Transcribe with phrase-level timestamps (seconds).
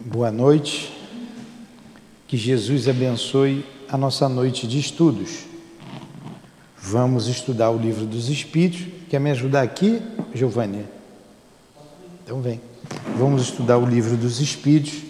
[0.00, 0.92] Boa noite.
[2.26, 5.44] Que Jesus abençoe a nossa noite de estudos.
[6.76, 8.86] Vamos estudar o livro dos Espíritos.
[9.08, 10.02] Quer me ajudar aqui,
[10.34, 10.84] Giovanni?
[12.24, 12.60] Então vem.
[13.16, 15.00] Vamos estudar o livro dos Espíritos.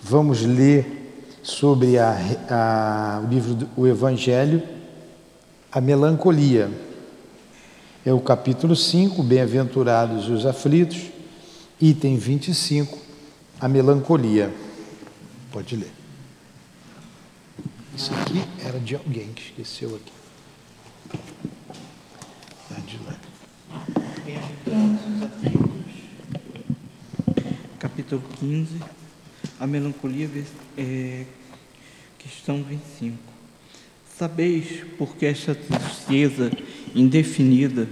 [0.00, 1.12] Vamos ler
[1.42, 2.16] sobre a,
[2.48, 4.62] a, o livro do o Evangelho,
[5.70, 6.70] a melancolia.
[8.06, 11.10] É o capítulo 5, Bem-aventurados os aflitos,
[11.80, 13.01] item 25,
[13.62, 14.52] a melancolia.
[15.52, 15.92] Pode ler.
[17.96, 20.12] Isso aqui era de alguém que esqueceu aqui.
[23.06, 23.16] Ler.
[27.78, 28.80] Capítulo 15,
[29.60, 30.28] a melancolia,
[30.76, 31.24] é,
[32.18, 33.16] questão 25.
[34.18, 36.50] Sabeis porque esta tristeza
[36.94, 37.88] indefinida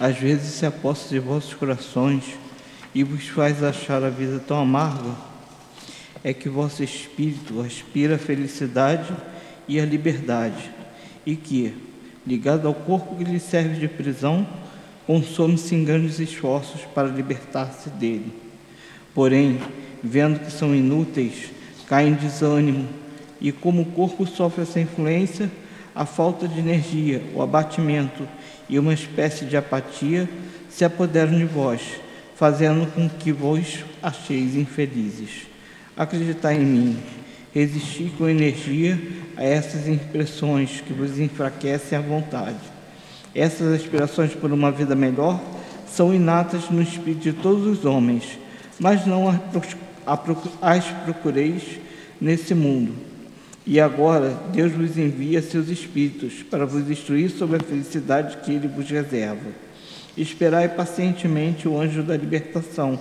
[0.00, 2.24] às vezes se aposta de vossos corações
[2.94, 5.14] e vos faz achar a vida tão amarga?
[6.22, 9.12] É que vosso espírito aspira a felicidade
[9.66, 10.70] e a liberdade,
[11.24, 11.74] e que,
[12.26, 14.46] ligado ao corpo que lhe serve de prisão,
[15.06, 18.32] consome-se em grandes esforços para libertar-se dele.
[19.14, 19.58] Porém,
[20.02, 21.50] vendo que são inúteis,
[21.86, 22.88] cai em desânimo,
[23.40, 25.50] e como o corpo sofre essa influência,
[25.94, 28.26] a falta de energia, o abatimento
[28.68, 30.28] e uma espécie de apatia
[30.70, 31.80] se apoderam de vós,
[32.42, 35.46] fazendo com que vos acheis infelizes.
[35.96, 36.98] Acreditai em mim,
[37.54, 39.00] resisti com energia
[39.36, 42.58] a essas impressões que vos enfraquecem a vontade.
[43.32, 45.40] Essas aspirações por uma vida melhor
[45.86, 48.24] são inatas no espírito de todos os homens,
[48.76, 49.28] mas não
[50.60, 51.62] as procureis
[52.20, 52.92] nesse mundo.
[53.64, 58.66] E agora Deus vos envia seus espíritos para vos instruir sobre a felicidade que Ele
[58.66, 59.71] vos reserva.
[60.16, 62.98] Esperai pacientemente o anjo da libertação,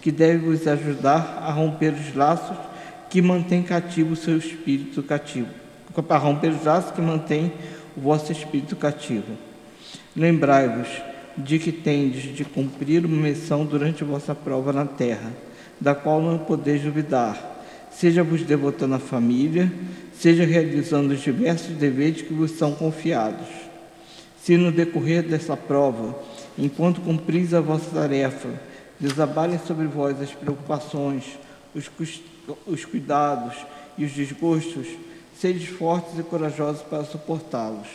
[0.00, 2.56] que deve vos ajudar a romper os laços
[3.10, 5.48] que mantém cativo o seu espírito cativo,
[6.06, 7.52] para romper os laços que mantém
[7.96, 9.32] o vosso espírito cativo.
[10.14, 10.88] Lembrai-vos
[11.36, 15.32] de que tendes de cumprir uma missão durante vossa prova na terra,
[15.80, 17.38] da qual não podeis duvidar,
[17.90, 19.70] seja vos devotando à família,
[20.12, 23.46] seja realizando os diversos deveres que vos são confiados.
[24.42, 26.14] Se no decorrer dessa prova,
[26.58, 28.48] enquanto cumpris a vossa tarefa,
[28.98, 31.38] desabalem sobre vós as preocupações,
[31.74, 31.90] os,
[32.66, 33.54] os cuidados
[33.98, 34.86] e os desgostos,
[35.38, 37.88] sede fortes e corajosos para suportá-los.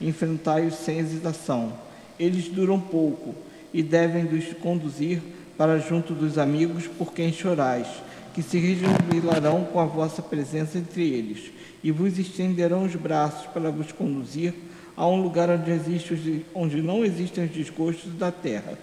[0.00, 1.72] Enfrentai-os sem hesitação.
[2.18, 3.34] Eles duram pouco
[3.72, 5.20] e devem nos conduzir
[5.56, 7.86] para junto dos amigos por quem chorais,
[8.34, 11.50] que se rejubilarão com a vossa presença entre eles,
[11.82, 14.54] e vos estenderão os braços para vos conduzir
[14.96, 18.78] a um lugar onde, existe, onde não existem os desgostos da terra.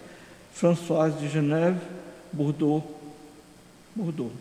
[0.54, 1.80] François de Genève,
[2.32, 2.84] Bordeaux,
[3.96, 4.32] Bordeaux.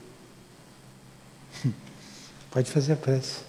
[2.51, 3.41] Pode fazer a prece.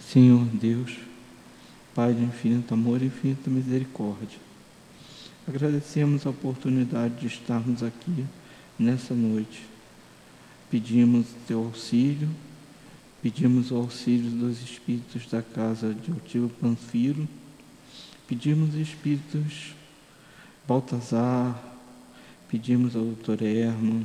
[0.00, 0.98] Senhor Deus,
[1.94, 4.38] Pai de infinito amor e infinita misericórdia,
[5.46, 8.24] agradecemos a oportunidade de estarmos aqui
[8.78, 9.66] nessa noite.
[10.70, 12.28] Pedimos teu auxílio,
[13.22, 17.28] pedimos o auxílio dos espíritos da casa de Altivo Panfiro,
[18.26, 19.74] pedimos espíritos
[20.66, 21.62] Baltazar,
[22.48, 24.04] pedimos ao doutor Herman,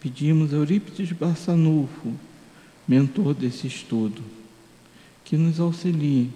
[0.00, 2.12] pedimos a Eurípides Barçanufo,
[2.86, 4.20] mentor desse estudo,
[5.24, 6.30] que nos auxilie,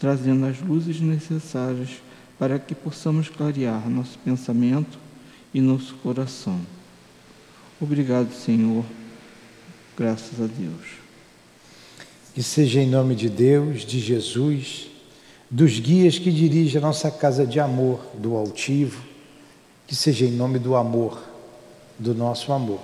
[0.00, 2.02] trazendo as luzes necessárias
[2.38, 4.98] para que possamos clarear nosso pensamento
[5.54, 6.60] e nosso coração.
[7.80, 8.84] Obrigado, Senhor.
[9.96, 10.99] Graças a Deus.
[12.34, 14.86] Que seja em nome de Deus, de Jesus,
[15.50, 19.02] dos guias que dirigem a nossa casa de amor, do altivo,
[19.86, 21.30] que seja em nome do amor
[22.00, 22.80] do nosso amor,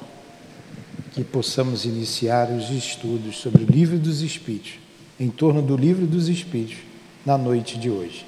[1.12, 4.74] que possamos iniciar os estudos sobre o livro dos Espíritos,
[5.18, 6.76] em torno do livro dos Espíritos,
[7.24, 8.26] na noite de hoje.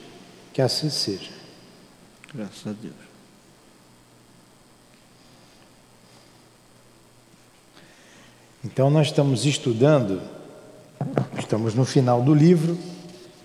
[0.52, 1.30] Que assim seja.
[2.34, 2.94] Graças a Deus.
[8.64, 10.20] Então, nós estamos estudando,
[11.38, 12.76] estamos no final do livro,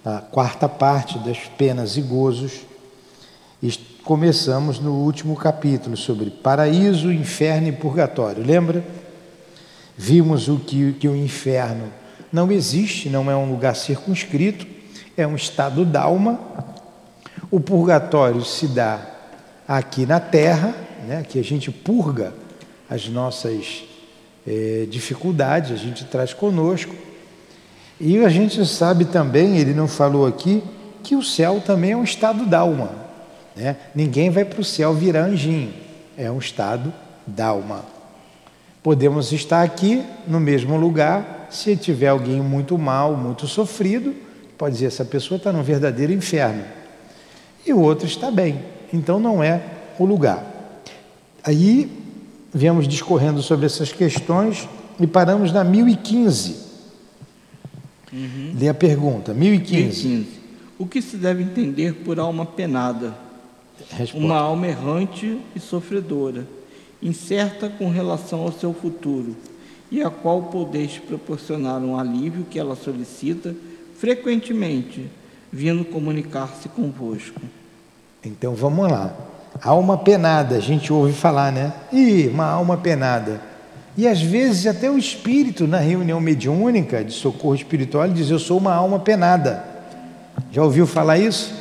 [0.03, 2.61] a quarta parte das penas e gozos
[4.03, 8.45] começamos no último capítulo sobre paraíso, inferno e purgatório.
[8.45, 8.83] Lembra?
[9.97, 11.89] Vimos o que, que o inferno
[12.31, 14.67] não existe, não é um lugar circunscrito,
[15.15, 16.37] é um estado d'alma.
[17.49, 18.99] O purgatório se dá
[19.65, 20.75] aqui na terra,
[21.07, 22.33] né, que a gente purga
[22.89, 23.85] as nossas
[24.45, 26.93] é, dificuldades, a gente traz conosco.
[28.05, 30.61] E a gente sabe também, ele não falou aqui,
[31.01, 32.89] que o céu também é um estado d'alma.
[33.55, 33.77] Né?
[33.95, 35.73] Ninguém vai para o céu virar anjinho.
[36.17, 36.94] é um estado
[37.25, 37.85] d'alma.
[38.83, 44.13] Podemos estar aqui no mesmo lugar, se tiver alguém muito mal, muito sofrido,
[44.57, 46.65] pode dizer essa pessoa está num verdadeiro inferno.
[47.65, 48.59] E o outro está bem.
[48.91, 49.61] Então não é
[49.97, 50.44] o lugar.
[51.41, 51.89] Aí
[52.53, 54.67] viemos discorrendo sobre essas questões
[55.00, 56.62] e paramos na 1015.
[58.13, 58.54] Uhum.
[58.57, 60.07] Lê a pergunta, 1015.
[60.07, 60.44] 1015.
[60.77, 63.15] O que se deve entender por alma penada?
[64.13, 66.48] Uma alma errante e sofredora,
[67.01, 69.36] incerta com relação ao seu futuro,
[69.92, 73.56] e a qual podeis proporcionar um alívio que ela solicita
[73.98, 75.10] frequentemente,
[75.51, 77.42] vindo comunicar-se convosco.
[78.24, 79.15] Então vamos lá.
[79.62, 81.74] Alma penada, a gente ouve falar, né?
[81.92, 83.42] Ih, uma alma penada.
[83.95, 88.57] E às vezes até o espírito na reunião mediúnica de socorro espiritual diz: Eu sou
[88.57, 89.63] uma alma penada.
[90.51, 91.53] Já ouviu falar isso?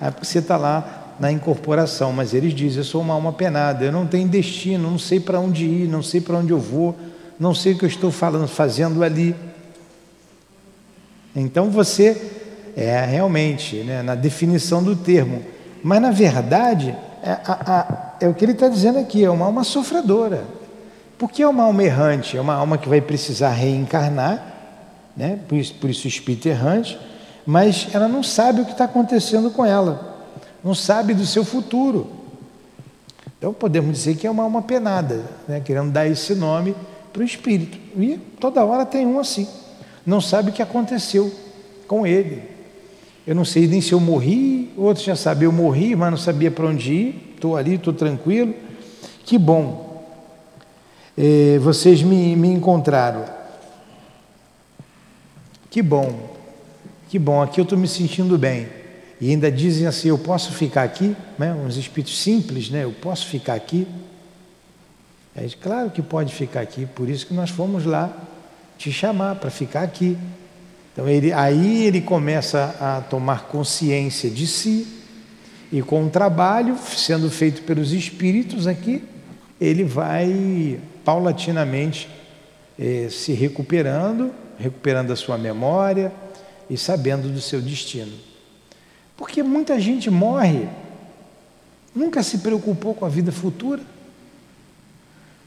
[0.00, 3.84] É porque você está lá na incorporação, mas eles dizem: Eu sou uma alma penada,
[3.84, 6.96] eu não tenho destino, não sei para onde ir, não sei para onde eu vou,
[7.38, 9.36] não sei o que eu estou falando, fazendo ali.
[11.36, 12.16] Então você
[12.74, 15.42] é realmente, né, na definição do termo,
[15.82, 19.44] mas na verdade é, a, a, é o que ele está dizendo aqui: é uma
[19.44, 20.44] alma sofredora.
[21.18, 24.54] Porque é uma alma errante, é uma alma que vai precisar reencarnar,
[25.16, 25.40] né?
[25.48, 26.96] por, isso, por isso o espírito errante,
[27.44, 30.16] mas ela não sabe o que está acontecendo com ela,
[30.62, 32.06] não sabe do seu futuro.
[33.36, 35.60] Então podemos dizer que é uma alma penada, né?
[35.60, 36.74] querendo dar esse nome
[37.12, 37.78] para o espírito.
[37.96, 39.48] E toda hora tem um assim,
[40.06, 41.32] não sabe o que aconteceu
[41.88, 42.42] com ele.
[43.26, 46.50] Eu não sei nem se eu morri, outros já sabiam, eu morri, mas não sabia
[46.50, 48.54] para onde ir, estou ali, estou tranquilo.
[49.24, 49.87] Que bom,
[51.20, 53.24] eh, vocês me, me encontraram.
[55.68, 56.36] Que bom,
[57.08, 58.68] que bom, aqui eu estou me sentindo bem.
[59.20, 61.16] E ainda dizem assim: eu posso ficar aqui?
[61.36, 61.52] Né?
[61.52, 62.84] Uns espíritos simples, né?
[62.84, 63.86] Eu posso ficar aqui?
[65.34, 68.16] É, claro que pode ficar aqui, por isso que nós fomos lá
[68.76, 70.16] te chamar para ficar aqui.
[70.92, 74.86] Então ele, aí ele começa a tomar consciência de si
[75.70, 79.04] e com o trabalho sendo feito pelos espíritos aqui,
[79.60, 82.06] ele vai paulatinamente
[82.78, 86.12] eh, se recuperando, recuperando a sua memória
[86.68, 88.12] e sabendo do seu destino.
[89.16, 90.68] Porque muita gente morre,
[91.94, 93.80] nunca se preocupou com a vida futura,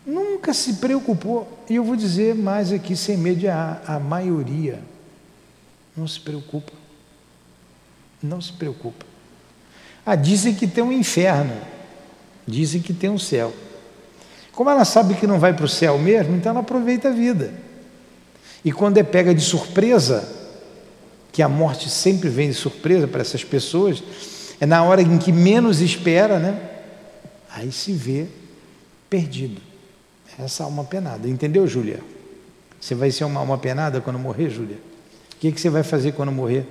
[0.04, 4.80] nunca se preocupou, e eu vou dizer mais aqui sem medo, a, a maioria
[5.96, 6.74] não se preocupa.
[8.20, 9.06] Não se preocupa.
[10.04, 11.56] Ah, dizem que tem um inferno,
[12.48, 13.54] dizem que tem um céu.
[14.54, 17.54] Como ela sabe que não vai para o céu mesmo, então ela aproveita a vida.
[18.64, 20.28] E quando é pega de surpresa,
[21.32, 24.04] que a morte sempre vem de surpresa para essas pessoas,
[24.60, 26.60] é na hora em que menos espera, né?
[27.50, 28.28] Aí se vê
[29.10, 29.62] perdido.
[30.38, 31.28] Essa alma penada.
[31.28, 32.00] Entendeu, Júlia?
[32.80, 34.78] Você vai ser uma alma penada quando morrer, Júlia?
[35.34, 36.68] O que, que você vai fazer quando morrer?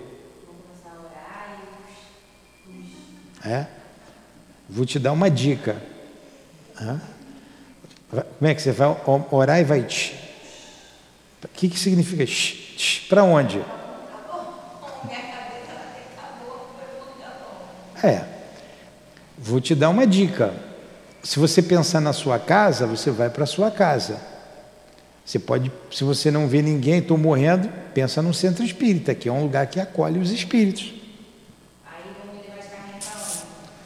[3.45, 3.67] É?
[4.69, 5.81] Vou te dar uma dica.
[6.81, 7.01] Hã?
[8.11, 8.97] Como é que você vai
[9.31, 10.15] orar e vai tch?
[11.45, 12.25] O que, que significa?
[13.09, 13.65] Para onde?
[18.03, 18.25] É.
[19.39, 20.53] Vou te dar uma dica.
[21.23, 24.21] Se você pensar na sua casa, você vai para a sua casa.
[25.25, 29.33] Você pode, se você não vê ninguém, estou morrendo, pensa no centro espírita, que é
[29.33, 30.95] um lugar que acolhe os espíritos.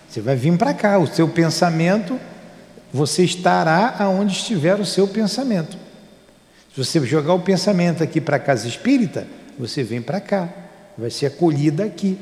[0.09, 2.19] Você vai vir para cá, o seu pensamento
[2.95, 5.77] você estará aonde estiver o seu pensamento.
[6.73, 9.27] Se você jogar o pensamento aqui para a casa espírita,
[9.59, 10.49] você vem para cá,
[10.97, 12.17] vai ser acolhida aqui.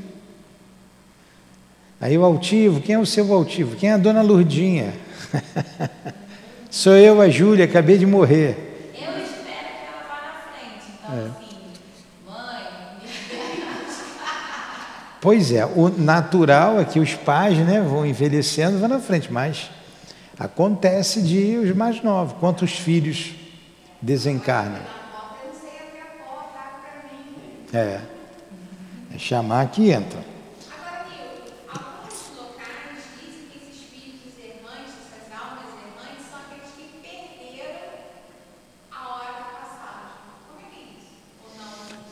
[2.00, 3.76] Aí o altivo, quem é o seu altivo?
[3.76, 4.95] Quem é a dona Lurdinha?
[6.71, 8.95] Sou eu, a Júlia, acabei de morrer.
[8.95, 10.87] Eu espero que ela vá na frente.
[10.99, 11.21] Então, é.
[11.21, 11.55] assim,
[12.26, 12.62] mãe.
[15.21, 19.71] pois é, o natural é que os pais né, vão envelhecendo, vão na frente, mas
[20.38, 22.36] Acontece de os mais novos.
[22.38, 23.34] Quantos filhos
[24.00, 24.80] desencarnam?
[27.72, 28.00] É.
[29.14, 30.32] É chamar que entra.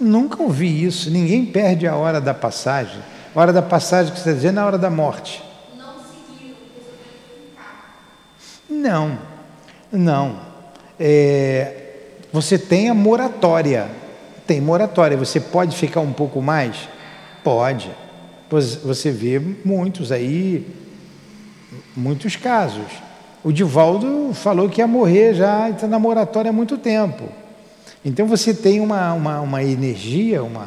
[0.00, 1.10] Nunca ouvi isso.
[1.10, 3.00] Ninguém perde a hora da passagem.
[3.34, 5.49] A hora da passagem que você está dizendo é a hora da morte.
[8.70, 9.18] Não,
[9.90, 10.38] não.
[10.98, 11.80] É,
[12.32, 13.88] você tem a moratória.
[14.46, 15.16] Tem moratória.
[15.16, 16.88] Você pode ficar um pouco mais?
[17.42, 17.90] Pode.
[18.48, 20.66] Você vê muitos aí,
[21.96, 22.86] muitos casos.
[23.44, 27.28] o Divaldo falou que ia morrer já, está na moratória há muito tempo.
[28.04, 30.66] Então você tem uma, uma, uma energia, uma,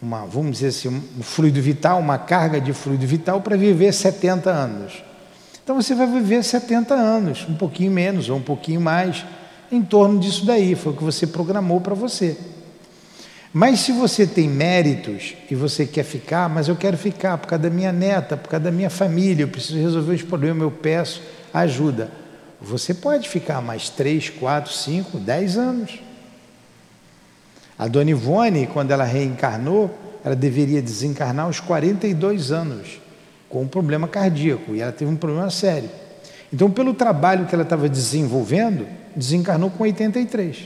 [0.00, 4.50] uma, vamos dizer assim, um fluido vital, uma carga de fluido vital para viver 70
[4.50, 5.02] anos.
[5.62, 9.24] Então você vai viver 70 anos, um pouquinho menos ou um pouquinho mais,
[9.70, 12.36] em torno disso daí, foi o que você programou para você.
[13.52, 17.64] Mas se você tem méritos e você quer ficar, mas eu quero ficar por causa
[17.64, 21.22] da minha neta, por causa da minha família, eu preciso resolver os problemas, eu peço
[21.52, 22.10] ajuda.
[22.60, 26.00] Você pode ficar mais 3, 4, 5, 10 anos.
[27.78, 29.90] A Dona Ivone, quando ela reencarnou,
[30.24, 33.01] ela deveria desencarnar aos 42 anos,
[33.52, 35.90] com um problema cardíaco, e ela teve um problema sério.
[36.50, 40.56] Então, pelo trabalho que ela estava desenvolvendo, desencarnou com 83.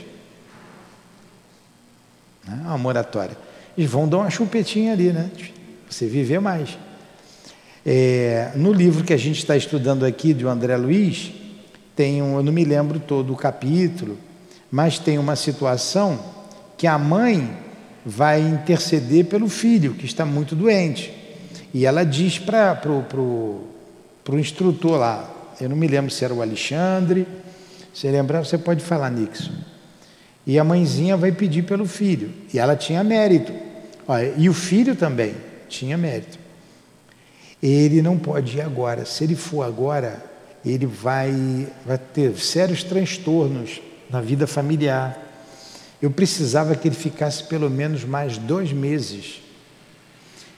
[2.47, 2.61] Né?
[2.63, 3.37] Uma moratória.
[3.77, 5.29] Eles vão dar uma chupetinha ali, né?
[5.89, 6.77] Você viver mais.
[7.85, 11.33] É, no livro que a gente está estudando aqui, do André Luiz,
[11.93, 14.17] tem um, eu não me lembro todo o capítulo,
[14.71, 16.19] mas tem uma situação
[16.77, 17.49] que a mãe
[18.05, 21.26] vai interceder pelo filho, que está muito doente.
[21.73, 23.61] E ela diz para o pro, pro,
[24.23, 27.27] pro instrutor lá, eu não me lembro se era o Alexandre,
[27.93, 29.51] se lembrar, você pode falar, Nixon.
[30.45, 32.31] E a mãezinha vai pedir pelo filho.
[32.53, 33.51] E ela tinha mérito.
[34.07, 35.33] Olha, e o filho também
[35.67, 36.37] tinha mérito.
[37.61, 39.03] Ele não pode ir agora.
[39.03, 40.23] Se ele for agora,
[40.63, 45.17] ele vai, vai ter sérios transtornos na vida familiar.
[45.99, 49.41] Eu precisava que ele ficasse pelo menos mais dois meses.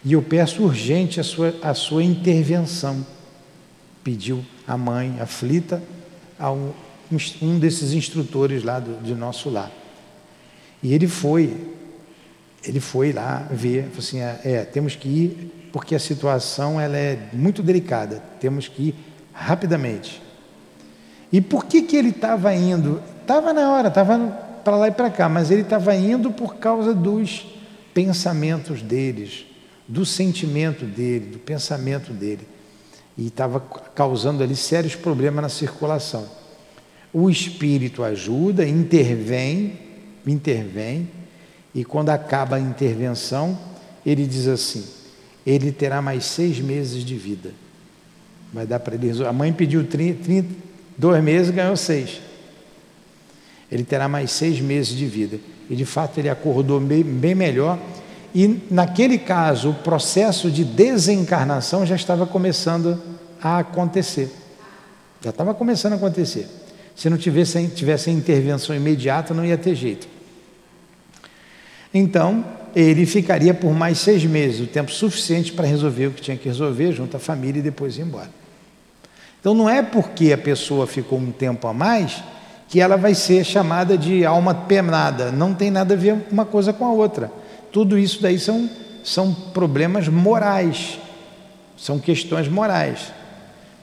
[0.03, 3.05] E eu peço urgente a sua, a sua intervenção.
[4.03, 5.81] Pediu a mãe aflita
[6.37, 6.71] a um,
[7.41, 9.71] um desses instrutores lá do, de nosso lar.
[10.81, 11.55] E ele foi,
[12.63, 16.97] ele foi lá ver, falou assim, é, é temos que ir porque a situação ela
[16.97, 18.95] é muito delicada, temos que ir
[19.33, 20.21] rapidamente.
[21.31, 23.01] E por que, que ele estava indo?
[23.21, 24.17] Estava na hora, estava
[24.63, 27.45] para lá e para cá, mas ele estava indo por causa dos
[27.93, 29.45] pensamentos deles,
[29.89, 32.47] do sentimento dele, do pensamento dele.
[33.17, 36.29] E estava causando ali sérios problemas na circulação.
[37.11, 39.79] O espírito ajuda, intervém,
[40.25, 41.09] intervém,
[41.73, 43.57] e quando acaba a intervenção,
[44.05, 44.85] ele diz assim:
[45.45, 47.51] ele terá mais seis meses de vida.
[48.53, 49.25] Vai dar para ele.
[49.25, 50.49] A mãe pediu 30, 30,
[50.97, 52.21] dois meses ganhou seis.
[53.71, 55.39] Ele terá mais seis meses de vida.
[55.69, 57.79] E de fato ele acordou bem, bem melhor.
[58.33, 63.01] E naquele caso, o processo de desencarnação já estava começando
[63.41, 64.31] a acontecer.
[65.21, 66.47] Já estava começando a acontecer.
[66.95, 70.07] Se não tivesse, tivesse intervenção imediata, não ia ter jeito.
[71.93, 72.45] Então,
[72.75, 76.47] ele ficaria por mais seis meses, o tempo suficiente para resolver o que tinha que
[76.47, 78.29] resolver, junto à família e depois ir embora.
[79.39, 82.21] Então não é porque a pessoa ficou um tempo a mais
[82.67, 85.31] que ela vai ser chamada de alma penada.
[85.31, 87.31] Não tem nada a ver uma coisa com a outra.
[87.71, 88.69] Tudo isso daí são,
[89.03, 90.99] são problemas morais,
[91.77, 93.11] são questões morais.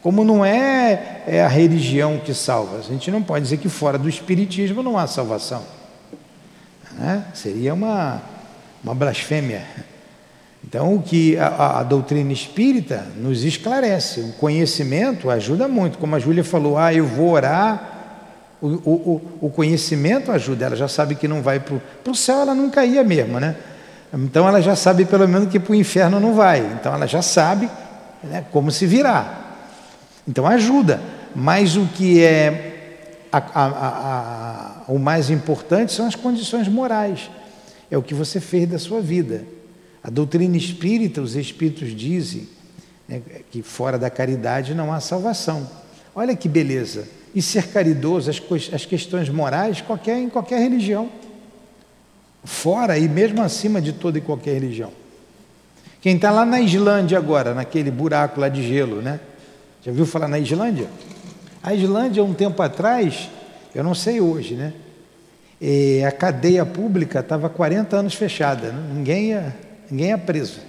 [0.02, 3.98] Como não é, é a religião que salva, a gente não pode dizer que fora
[3.98, 5.62] do espiritismo não há salvação.
[6.92, 7.24] Né?
[7.34, 8.22] Seria uma,
[8.82, 9.64] uma blasfêmia.
[10.64, 15.98] Então, o que a, a, doutrina espírita nos esclarece, o conhecimento ajuda muito.
[15.98, 17.96] Como a Júlia falou, ah, eu vou orar,
[18.60, 22.54] o, o, o conhecimento ajuda, ela já sabe que não vai para o céu, ela
[22.54, 23.54] nunca ia mesmo, né?
[24.16, 26.60] Então, ela já sabe pelo menos que para o inferno não vai.
[26.60, 27.68] Então, ela já sabe
[28.24, 29.70] né, como se virar.
[30.26, 31.00] Então, ajuda.
[31.34, 32.74] Mas o que é
[33.30, 37.30] a, a, o mais importante são as condições morais
[37.90, 39.44] é o que você fez da sua vida.
[40.02, 42.48] A doutrina espírita, os espíritos dizem
[43.08, 43.20] né,
[43.50, 45.68] que fora da caridade não há salvação.
[46.14, 47.08] Olha que beleza.
[47.34, 48.40] E ser caridoso, as,
[48.72, 51.10] as questões morais, qualquer, em qualquer religião.
[52.46, 54.92] Fora e mesmo acima de toda e qualquer religião.
[56.00, 59.18] Quem está lá na Islândia agora, naquele buraco lá de gelo, né?
[59.82, 60.88] Já viu falar na Islândia?
[61.60, 63.28] A Islândia, um tempo atrás,
[63.74, 64.72] eu não sei hoje, né?
[65.60, 68.90] E a cadeia pública estava 40 anos fechada, né?
[68.94, 69.56] ninguém ia,
[69.90, 70.60] ninguém ia preso.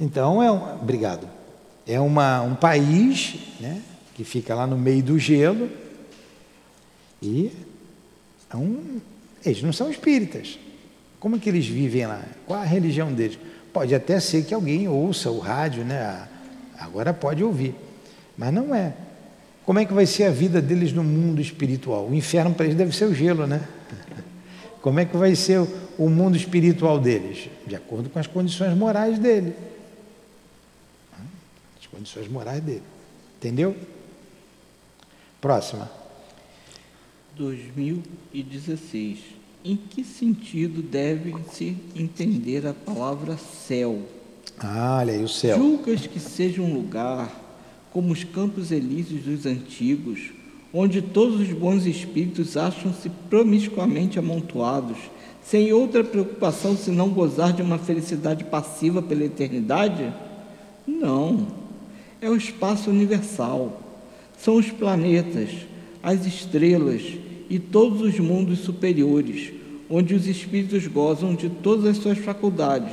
[0.00, 1.28] Então, é um, obrigado.
[1.86, 3.82] É uma, um país né,
[4.14, 5.68] que fica lá no meio do gelo
[7.20, 7.52] e
[8.50, 9.00] é um,
[9.44, 10.58] eles não são espíritas.
[11.20, 12.22] Como é que eles vivem lá?
[12.46, 13.38] Qual a religião deles?
[13.72, 16.28] Pode até ser que alguém ouça o rádio, né?
[16.78, 17.74] Agora pode ouvir,
[18.36, 18.94] mas não é.
[19.64, 22.06] Como é que vai ser a vida deles no mundo espiritual?
[22.08, 23.66] O inferno para eles deve ser o gelo, né?
[24.80, 25.60] Como é que vai ser
[25.98, 27.50] o mundo espiritual deles?
[27.66, 29.54] De acordo com as condições morais dele.
[31.78, 32.82] As condições morais dele.
[33.36, 33.76] Entendeu?
[35.40, 35.90] Próxima.
[37.38, 39.18] 2016.
[39.64, 44.02] Em que sentido deve-se entender a palavra céu?
[44.58, 45.56] Ah, olha aí o céu.
[45.56, 47.30] Julgas que seja um lugar
[47.92, 50.32] como os campos elíseos dos antigos,
[50.72, 54.98] onde todos os bons espíritos acham-se promiscuamente amontoados,
[55.42, 60.12] sem outra preocupação senão gozar de uma felicidade passiva pela eternidade?
[60.86, 61.46] Não.
[62.20, 63.80] É o espaço universal.
[64.36, 65.50] São os planetas,
[66.02, 69.52] as estrelas e todos os mundos superiores,
[69.88, 72.92] onde os espíritos gozam de todas as suas faculdades,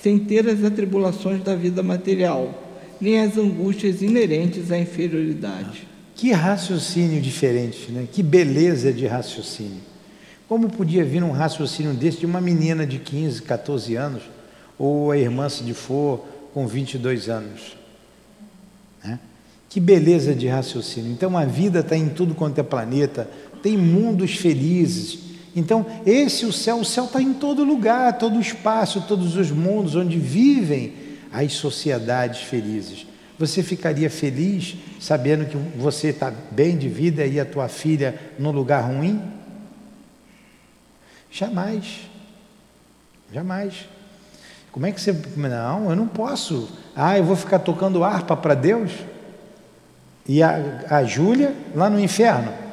[0.00, 2.62] sem ter as atribulações da vida material,
[3.00, 5.86] nem as angústias inerentes à inferioridade.
[6.14, 8.06] Que raciocínio diferente, né?
[8.10, 9.80] Que beleza de raciocínio.
[10.48, 14.22] Como podia vir um raciocínio desse de uma menina de 15, 14 anos,
[14.78, 17.76] ou a irmã, se for, com 22 anos?
[19.02, 19.18] Né?
[19.68, 21.10] Que beleza de raciocínio.
[21.10, 23.28] Então a vida está em tudo quanto é planeta,
[23.64, 25.20] tem mundos felizes.
[25.56, 29.94] Então, esse o céu, o céu está em todo lugar, todo espaço, todos os mundos
[29.94, 30.92] onde vivem
[31.32, 33.06] as sociedades felizes.
[33.38, 38.50] Você ficaria feliz sabendo que você está bem de vida e a tua filha num
[38.50, 39.22] lugar ruim?
[41.30, 42.00] Jamais.
[43.32, 43.88] Jamais.
[44.72, 45.16] Como é que você.
[45.36, 46.68] Não, eu não posso.
[46.94, 48.92] Ah, eu vou ficar tocando harpa para Deus?
[50.28, 52.63] E a, a Júlia lá no inferno?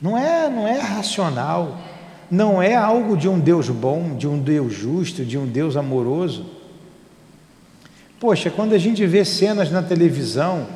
[0.00, 1.78] Não é, não é racional,
[2.30, 6.46] não é algo de um Deus bom, de um Deus justo, de um Deus amoroso.
[8.18, 10.66] Poxa, quando a gente vê cenas na televisão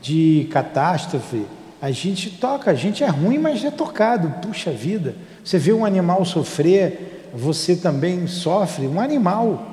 [0.00, 1.44] de catástrofe,
[1.80, 4.46] a gente toca, a gente é ruim, mas é tocado.
[4.46, 8.86] Puxa vida, você vê um animal sofrer, você também sofre.
[8.86, 9.66] Um animal,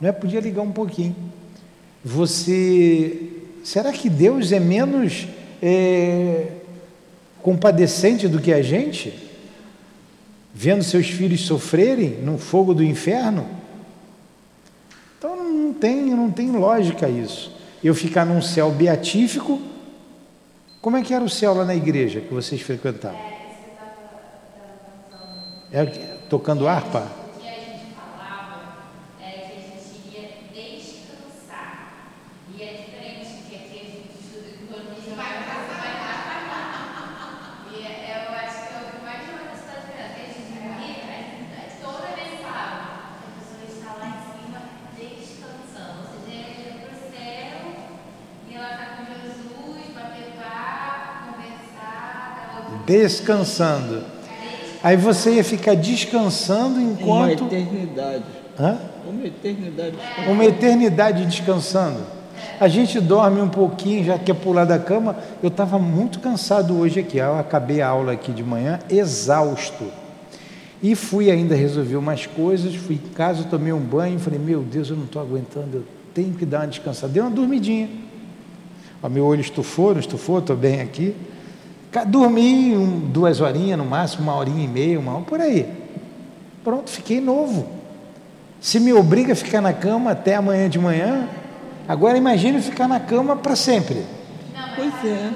[0.00, 0.12] não é?
[0.12, 1.14] Podia ligar um pouquinho.
[2.04, 3.30] Você,
[3.62, 5.28] será que Deus é menos
[5.62, 6.48] é,
[7.44, 9.12] compadecente do que a gente,
[10.54, 13.46] vendo seus filhos sofrerem no fogo do inferno.
[15.18, 17.54] Então não tem, não tem lógica isso.
[17.84, 19.60] Eu ficar num céu beatífico,
[20.80, 23.20] como é que era o céu lá na igreja que vocês frequentavam?
[25.70, 25.84] É,
[26.30, 27.23] tocando harpa?
[53.02, 54.02] Descansando.
[54.82, 57.40] Aí você ia ficar descansando enquanto.
[57.44, 58.24] Uma eternidade.
[58.58, 58.78] Hã?
[59.08, 60.32] Uma eternidade descansando.
[60.32, 62.00] Uma eternidade descansando.
[62.60, 65.16] A gente dorme um pouquinho, já quer pular da cama.
[65.42, 67.18] Eu estava muito cansado hoje aqui.
[67.18, 69.84] Eu acabei a aula aqui de manhã, exausto.
[70.82, 72.74] E fui ainda resolver umas coisas.
[72.74, 74.18] Fui em casa, tomei um banho.
[74.18, 75.78] Falei, meu Deus, eu não estou aguentando.
[75.78, 77.12] Eu tenho que dar uma descansada.
[77.12, 77.88] Dei uma dormidinha.
[79.02, 81.14] O meu olho estufou, não estufou, estou bem aqui.
[82.02, 85.68] Dormi um, duas horinhas no máximo, uma horinha e meia, uma hora, por aí.
[86.64, 87.68] Pronto, fiquei novo.
[88.60, 91.28] Se me obriga a ficar na cama até amanhã de manhã,
[91.86, 94.04] agora imagine ficar na cama para sempre.
[94.54, 95.30] Não, pois é.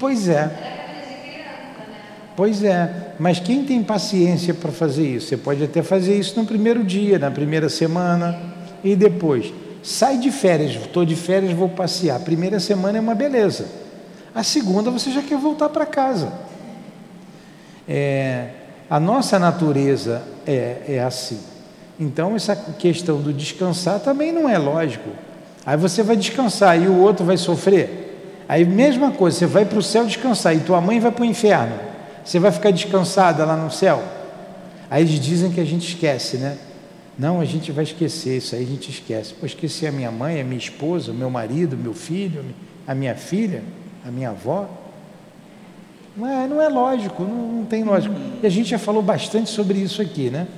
[0.00, 0.50] Pois é.
[2.34, 5.28] Pois é, mas quem tem paciência para fazer isso?
[5.28, 8.34] Você pode até fazer isso no primeiro dia, na primeira semana
[8.82, 9.52] e depois.
[9.82, 12.16] Sai de férias, estou de férias, vou passear.
[12.16, 13.66] A primeira semana é uma beleza.
[14.34, 16.32] A segunda você já quer voltar para casa.
[17.86, 18.48] É,
[18.88, 21.40] a nossa natureza é, é assim.
[21.98, 25.10] Então, essa questão do descansar também não é lógico.
[25.66, 28.09] Aí você vai descansar e o outro vai sofrer.
[28.50, 31.24] Aí, mesma coisa, você vai para o céu descansar e tua mãe vai para o
[31.24, 31.78] inferno.
[32.24, 34.02] Você vai ficar descansada lá no céu?
[34.90, 36.58] Aí eles dizem que a gente esquece, né?
[37.16, 39.34] Não, a gente vai esquecer, isso aí a gente esquece.
[39.34, 42.44] Pô, esqueci a minha mãe, a minha esposa, o meu marido, meu filho,
[42.88, 43.62] a minha filha,
[44.04, 44.68] a minha avó.
[46.16, 48.16] Não é, não é lógico, não, não tem lógico.
[48.42, 50.48] E a gente já falou bastante sobre isso aqui, né?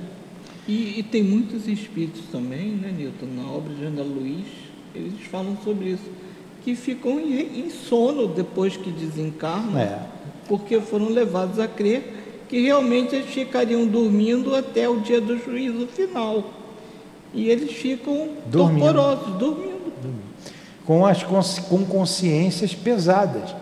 [0.67, 3.27] E, e tem muitos espíritos também, né, Nilton?
[3.35, 4.47] Na obra de Ana Luiz,
[4.95, 6.22] eles falam sobre isso
[6.63, 9.99] que ficam em, sono depois que desencarnam, é.
[10.47, 15.87] porque foram levados a crer que realmente eles ficariam dormindo até o dia do juízo
[15.87, 16.43] final.
[17.33, 18.83] E eles ficam Dormindo.
[18.85, 19.91] torporosos, dormindo.
[20.85, 23.55] com, as, com consciências pesadas,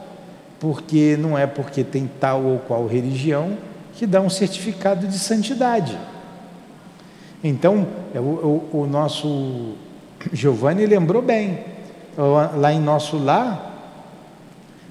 [0.60, 3.58] porque não é porque tem tal ou qual religião
[3.96, 5.98] que dá um certificado de santidade.
[7.44, 8.24] Então, é o,
[8.74, 9.74] o- o nosso
[10.34, 11.60] Giovanni lembrou bem,
[12.18, 13.70] Lá- em nosso lar,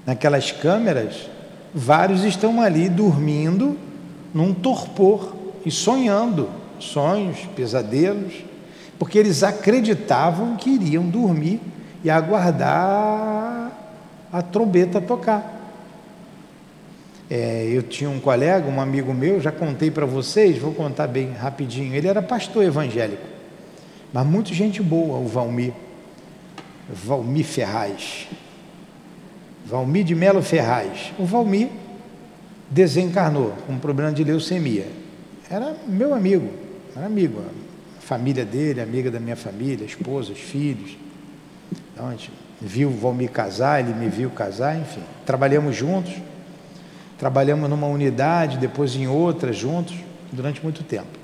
[0.05, 1.29] naquelas câmeras,
[1.73, 3.77] vários estão ali dormindo
[4.33, 8.33] num torpor e sonhando sonhos, pesadelos,
[8.97, 11.61] porque eles acreditavam que iriam dormir
[12.03, 13.71] e aguardar
[14.31, 15.59] a trombeta tocar.
[17.29, 21.31] É, eu tinha um colega, um amigo meu, já contei para vocês, vou contar bem
[21.31, 21.95] rapidinho.
[21.95, 23.23] Ele era pastor evangélico,
[24.11, 25.71] mas muito gente boa, o Valmir.
[26.91, 28.27] Valmir Ferraz.
[29.65, 31.13] Valmir de Melo Ferraz.
[31.17, 31.69] O Valmir
[32.69, 34.87] desencarnou com um problema de leucemia.
[35.49, 36.49] Era meu amigo,
[36.95, 37.41] era amigo.
[37.97, 40.97] A família dele, amiga da minha família, esposa, os filhos.
[41.93, 45.01] Então, a gente viu o Valmir casar, ele me viu casar, enfim.
[45.25, 46.13] Trabalhamos juntos,
[47.17, 49.95] trabalhamos numa unidade, depois em outra, juntos,
[50.31, 51.19] durante muito tempo.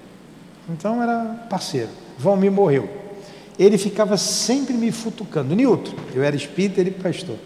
[0.69, 1.89] Então era parceiro.
[2.17, 3.06] Valmir morreu.
[3.57, 5.55] Ele ficava sempre me futucando.
[5.55, 7.37] Nilton, eu era espírita, ele pastor.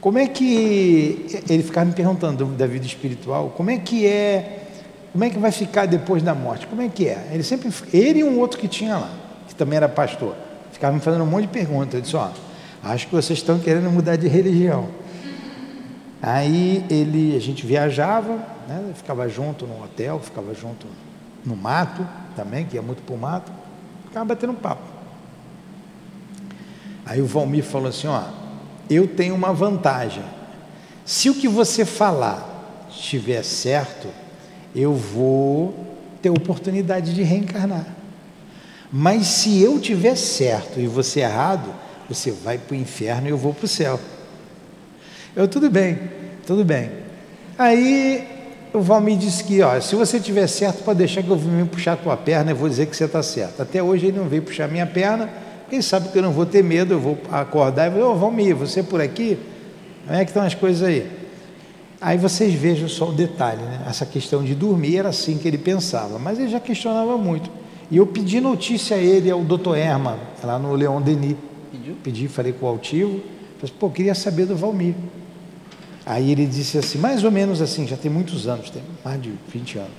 [0.00, 3.50] Como é que ele ficava me perguntando da vida espiritual?
[3.56, 4.66] Como é que é?
[5.12, 6.66] Como é que vai ficar depois da morte?
[6.66, 7.28] Como é que é?
[7.32, 9.12] Ele sempre, ele e um outro que tinha lá,
[9.46, 10.34] que também era pastor,
[10.72, 11.94] ficava me fazendo um monte de perguntas.
[11.94, 12.30] Eu disse: ó,
[12.82, 14.88] acho que vocês estão querendo mudar de religião.
[16.20, 18.34] Aí ele, a gente viajava,
[18.68, 20.86] né, ficava junto no hotel, ficava junto
[21.44, 23.52] no mato também, que ia muito para o mato,
[24.06, 24.91] ficava batendo papo.
[27.04, 28.22] Aí o Valmir falou assim: ó,
[28.88, 30.22] eu tenho uma vantagem.
[31.04, 34.08] Se o que você falar estiver certo,
[34.74, 35.74] eu vou
[36.20, 37.86] ter oportunidade de reencarnar.
[38.92, 41.72] Mas se eu tiver certo e você errado,
[42.08, 43.98] você vai para o inferno e eu vou para o céu.
[45.34, 45.98] Eu, tudo bem,
[46.46, 46.90] tudo bem.
[47.58, 48.28] Aí
[48.72, 51.94] o Valmir disse que, ó, se você tiver certo, pode deixar que eu vim puxar
[51.94, 53.62] a tua perna e vou dizer que você está certo.
[53.62, 55.30] Até hoje ele não veio puxar minha perna,
[55.74, 58.54] ele sabe que eu não vou ter medo, eu vou acordar e vou, ô Valmir,
[58.54, 59.38] você por aqui?
[60.06, 61.06] Como é que estão as coisas aí?
[62.00, 63.84] Aí vocês vejam só o detalhe, né?
[63.88, 67.48] Essa questão de dormir era assim que ele pensava, mas ele já questionava muito.
[67.90, 71.36] E eu pedi notícia a ele, ao doutor Erma, lá no Leon Denis.
[71.70, 71.94] Pediu?
[72.02, 73.24] Pedi, falei com o altivo, falei,
[73.62, 74.94] assim, pô, queria saber do Valmir.
[76.04, 79.32] Aí ele disse assim, mais ou menos assim, já tem muitos anos, tem mais de
[79.48, 79.92] 20 anos.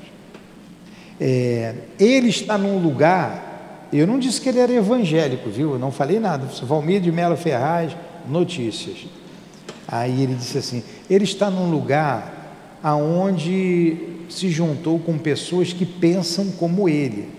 [1.19, 3.52] É, ele está num lugar,
[3.99, 5.73] eu não disse que ele era evangélico, viu?
[5.73, 6.47] Eu não falei nada.
[6.63, 7.95] Valmir de Melo Ferraz,
[8.27, 9.05] notícias.
[9.87, 13.97] Aí ele disse assim, ele está num lugar aonde
[14.29, 17.29] se juntou com pessoas que pensam como ele.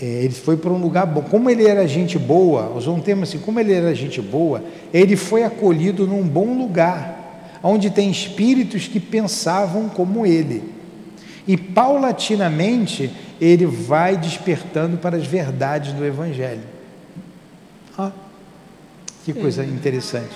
[0.00, 1.22] É, ele foi para um lugar bom.
[1.22, 5.16] Como ele era gente boa, usou um termo assim, como ele era gente boa, ele
[5.16, 10.75] foi acolhido num bom lugar, onde tem espíritos que pensavam como ele.
[11.46, 16.62] E paulatinamente ele vai despertando para as verdades do Evangelho.
[17.96, 18.10] Ah,
[19.24, 20.34] que coisa interessante.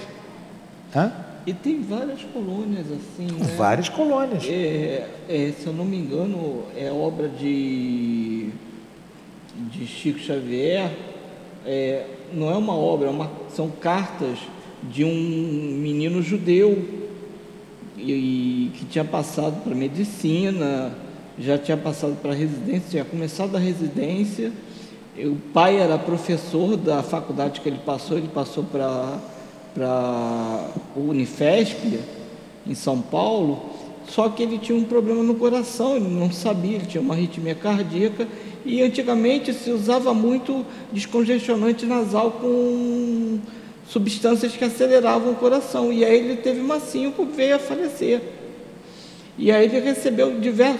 [0.94, 1.12] Hã?
[1.46, 3.54] E tem várias colônias assim, né?
[3.56, 4.44] Várias colônias.
[4.46, 8.50] É, é, se eu não me engano, é obra de,
[9.72, 10.90] de Chico Xavier.
[11.66, 14.38] É, não é uma obra, é uma- são cartas
[14.82, 16.99] de um menino judeu
[18.02, 20.92] e, que tinha passado para medicina,
[21.38, 24.52] já tinha passado para residência, tinha começado a residência.
[25.18, 29.18] O pai era professor da faculdade que ele passou, ele passou para
[29.74, 32.00] para o Unifesp
[32.66, 33.60] em São Paulo,
[34.08, 37.54] só que ele tinha um problema no coração, ele não sabia, ele tinha uma arritmia
[37.54, 38.26] cardíaca
[38.64, 43.38] e antigamente se usava muito descongestionante nasal com
[43.90, 48.22] substâncias que aceleravam o coração e aí ele teve síncope e veio a falecer.
[49.36, 50.76] E aí ele recebeu diver-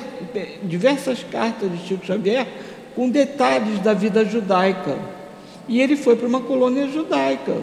[0.63, 2.47] diversas cartas de Chico Xavier
[2.95, 4.97] com detalhes da vida judaica.
[5.69, 7.57] E ele foi para uma colônia judaica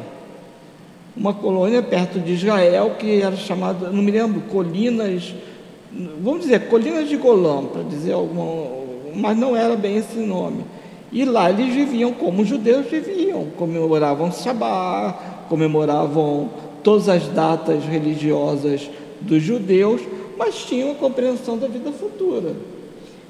[1.17, 5.33] uma colônia perto de Israel que era chamada, não me lembro, Colinas,
[6.21, 8.67] vamos dizer, Colinas de Golã, para dizer alguma,
[9.15, 10.63] mas não era bem esse nome.
[11.12, 16.49] E lá eles viviam como os judeus viviam, comemoravam Shabá, comemoravam
[16.83, 18.89] todas as datas religiosas
[19.21, 20.01] dos judeus,
[20.38, 22.53] mas tinham a compreensão da vida futura.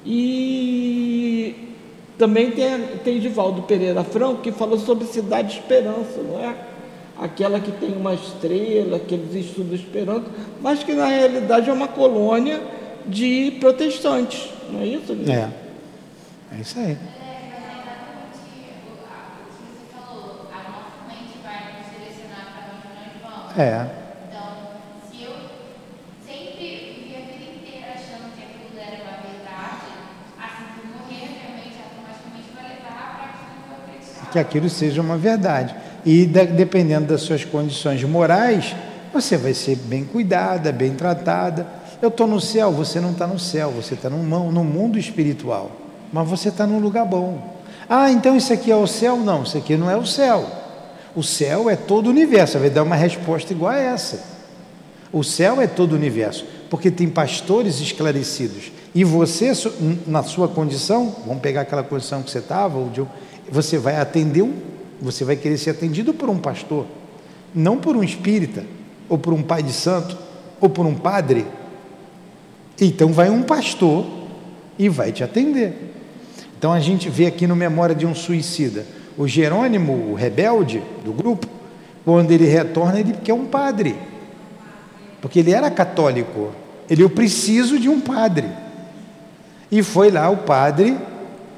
[0.06, 1.56] E
[2.17, 6.56] também tem, tem Divaldo Pereira Franco que falou sobre Cidade de Esperança, não é?
[7.19, 10.25] aquela que tem uma estrela, que eles estudam esperando,
[10.62, 12.62] mas que na realidade é uma colônia
[13.08, 15.15] de protestantes, não é isso?
[15.15, 15.53] Guilherme?
[16.51, 16.58] É.
[16.58, 16.91] É isso aí.
[16.91, 18.38] É, mas é exatamente
[18.86, 20.45] o, a- o que você falou.
[20.53, 23.47] A nossa mente vai nos direcionar para onde nós vamos.
[23.58, 23.88] É.
[24.30, 24.46] Então,
[25.10, 25.34] se eu
[26.26, 29.88] sempre vivi a vida inteira achando que aquilo era uma verdade,
[30.38, 34.32] assim que eu morrer, minha mente automaticamente vai levar para aquilo que eu acreditava.
[34.32, 35.76] que aquilo seja uma verdade.
[36.06, 38.76] E da- dependendo das suas condições morais,
[39.12, 41.65] você vai ser bem cuidada, bem tratada.
[42.02, 45.72] Eu estou no céu, você não está no céu, você está no, no mundo espiritual,
[46.13, 47.58] mas você está num lugar bom.
[47.89, 49.17] Ah, então isso aqui é o céu?
[49.17, 50.46] Não, isso aqui não é o céu.
[51.17, 52.60] O céu é todo o universo.
[52.60, 54.23] Vai dar uma resposta igual a essa.
[55.12, 58.71] O céu é todo o universo, porque tem pastores esclarecidos.
[58.93, 59.51] E você,
[60.06, 62.77] na sua condição, vamos pegar aquela condição que você estava,
[63.49, 64.53] você vai atender um,
[65.01, 66.86] você vai querer ser atendido por um pastor,
[67.51, 68.63] não por um espírita,
[69.10, 70.15] ou por um pai de santo,
[70.62, 71.47] ou por um padre.
[72.80, 74.06] Então vai um pastor
[74.77, 75.95] e vai te atender.
[76.60, 78.86] Então a gente vê aqui no Memória de um Suicida,
[79.17, 81.47] o Jerônimo, o rebelde do grupo,
[82.06, 83.95] quando ele retorna, ele quer um padre
[85.21, 86.51] porque ele era católico.
[86.89, 88.49] Ele, eu preciso de um padre.
[89.71, 90.97] E foi lá o padre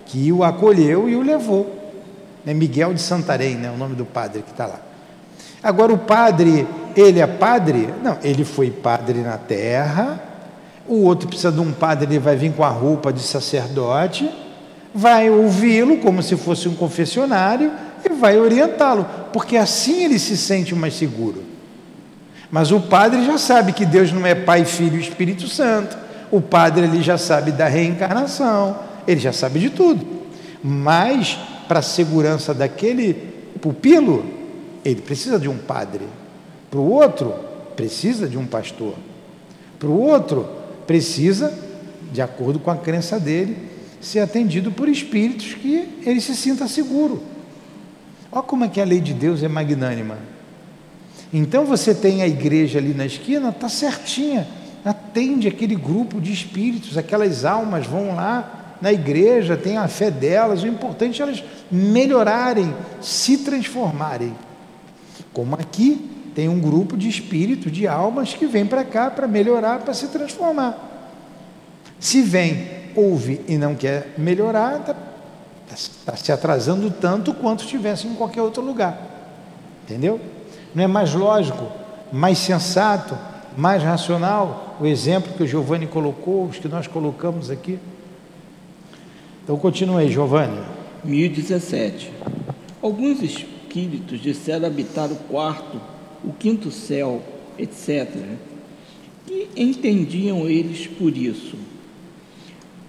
[0.05, 1.75] que o acolheu e o levou.
[2.45, 4.79] É Miguel de Santarém, né, o nome do padre que está lá.
[5.61, 7.93] Agora, o padre, ele é padre?
[8.01, 10.19] Não, ele foi padre na terra.
[10.87, 14.27] O outro precisa de um padre, ele vai vir com a roupa de sacerdote,
[14.99, 17.71] vai ouvi-lo como se fosse um confessionário
[18.03, 21.41] e vai orientá-lo, porque assim ele se sente mais seguro.
[22.51, 25.97] Mas o padre já sabe que Deus não é Pai, Filho e Espírito Santo.
[26.29, 30.05] O padre ele já sabe da reencarnação, ele já sabe de tudo.
[30.62, 33.13] Mas para a segurança daquele
[33.62, 34.25] pupilo,
[34.83, 36.05] ele precisa de um padre.
[36.69, 37.33] Para o outro,
[37.75, 38.95] precisa de um pastor.
[39.79, 40.45] Para o outro,
[40.85, 41.53] precisa,
[42.12, 43.69] de acordo com a crença dele,
[44.01, 47.21] ser atendido por espíritos que ele se sinta seguro.
[48.31, 50.17] Olha como é que a lei de Deus é magnânima.
[51.33, 54.47] Então você tem a igreja ali na esquina, está certinha,
[54.83, 60.63] atende aquele grupo de espíritos, aquelas almas vão lá na igreja, tem a fé delas,
[60.63, 64.33] o importante é elas melhorarem, se transformarem.
[65.33, 69.79] Como aqui tem um grupo de espíritos, de almas que vem para cá para melhorar,
[69.79, 70.88] para se transformar.
[71.99, 74.95] Se vem, ouve e não quer melhorar, está
[76.06, 78.99] tá se atrasando tanto quanto estivesse em qualquer outro lugar.
[79.84, 80.19] Entendeu?
[80.73, 81.67] Não é mais lógico,
[82.12, 83.17] mais sensato,
[83.58, 87.78] mais racional o exemplo que o Giovanni colocou, os que nós colocamos aqui?
[89.43, 90.62] Então continue aí, Giovanni.
[91.04, 92.12] 1017.
[92.82, 95.82] Alguns espíritos disseram habitar o quarto,
[96.23, 97.21] o quinto céu,
[97.58, 98.10] etc.
[99.28, 101.58] Que entendiam eles por isso?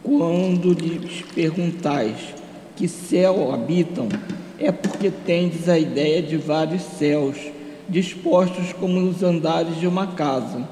[0.02, 2.16] Quando lhes perguntais
[2.74, 4.08] que céu habitam,
[4.58, 7.36] é porque tendes a ideia de vários céus,
[7.88, 10.66] dispostos como os andares de uma casa.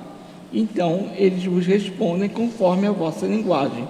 [0.52, 3.86] Então eles vos respondem conforme a vossa linguagem.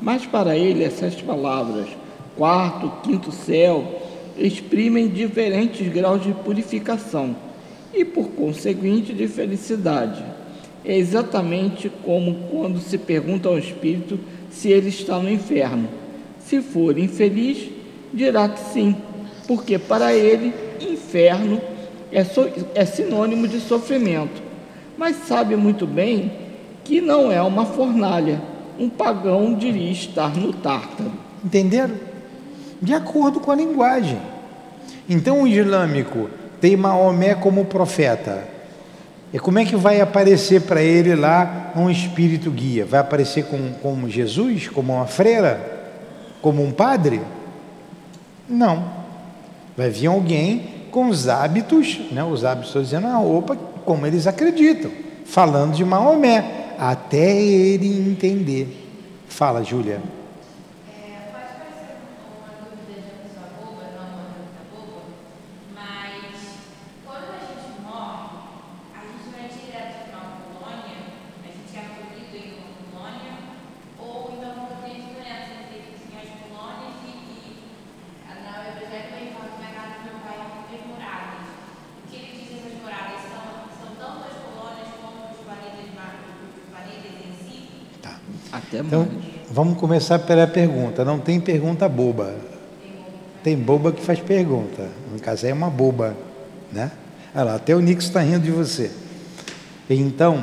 [0.00, 1.88] Mas para ele essas palavras,
[2.36, 3.84] quarto, quinto céu,
[4.36, 7.34] exprimem diferentes graus de purificação
[7.92, 10.22] e, por conseguinte, de felicidade.
[10.84, 14.18] É exatamente como quando se pergunta ao espírito
[14.50, 15.88] se ele está no inferno.
[16.40, 17.68] Se for infeliz,
[18.12, 18.96] dirá que sim,
[19.46, 21.60] porque para ele, inferno
[22.10, 24.42] é, so- é sinônimo de sofrimento.
[24.96, 26.32] Mas sabe muito bem
[26.84, 28.40] que não é uma fornalha.
[28.78, 31.12] Um pagão diria estar no tártaro.
[31.44, 31.94] Entenderam?
[32.80, 34.18] De acordo com a linguagem.
[35.08, 36.30] Então o islâmico
[36.60, 38.46] tem Maomé como profeta.
[39.32, 42.84] E como é que vai aparecer para ele lá um espírito guia?
[42.84, 45.60] Vai aparecer com, como Jesus, como uma freira,
[46.40, 47.20] como um padre?
[48.48, 48.90] Não.
[49.76, 52.24] Vai vir alguém com os hábitos, né?
[52.24, 54.90] os hábitos, estou dizendo a roupa, como eles acreditam,
[55.24, 58.86] falando de Maomé, até ele entender.
[59.28, 60.00] Fala, Júlia.
[60.88, 61.94] É, pode parecer
[62.40, 65.00] uma dúvida de uma pessoa boba, não uma dúvida boba,
[65.74, 66.58] mas
[67.06, 68.50] quando a gente morre,
[68.96, 70.98] a gente vai direto para uma colônia,
[71.44, 73.32] a gente é acolhido em uma colônia,
[74.00, 77.62] ou então quando tem diferença entre assim, as colônias e, e
[78.26, 81.46] a na Evangelho ele fala que na casa do meu pai há muitas moradas.
[81.46, 86.66] O que ele diz essas moradas são, são tanto as colônias como os paridas, os
[86.74, 87.68] paridas em si?
[88.02, 88.18] Tá.
[88.50, 89.38] Até Então, mais.
[89.78, 91.04] Começar pela pergunta.
[91.04, 92.34] Não tem pergunta boba.
[93.42, 94.88] Tem boba que faz pergunta.
[95.12, 96.16] No caso, é uma boba,
[96.72, 96.90] né?
[97.34, 98.90] Olha lá, até o Nix está rindo de você.
[99.88, 100.42] Então,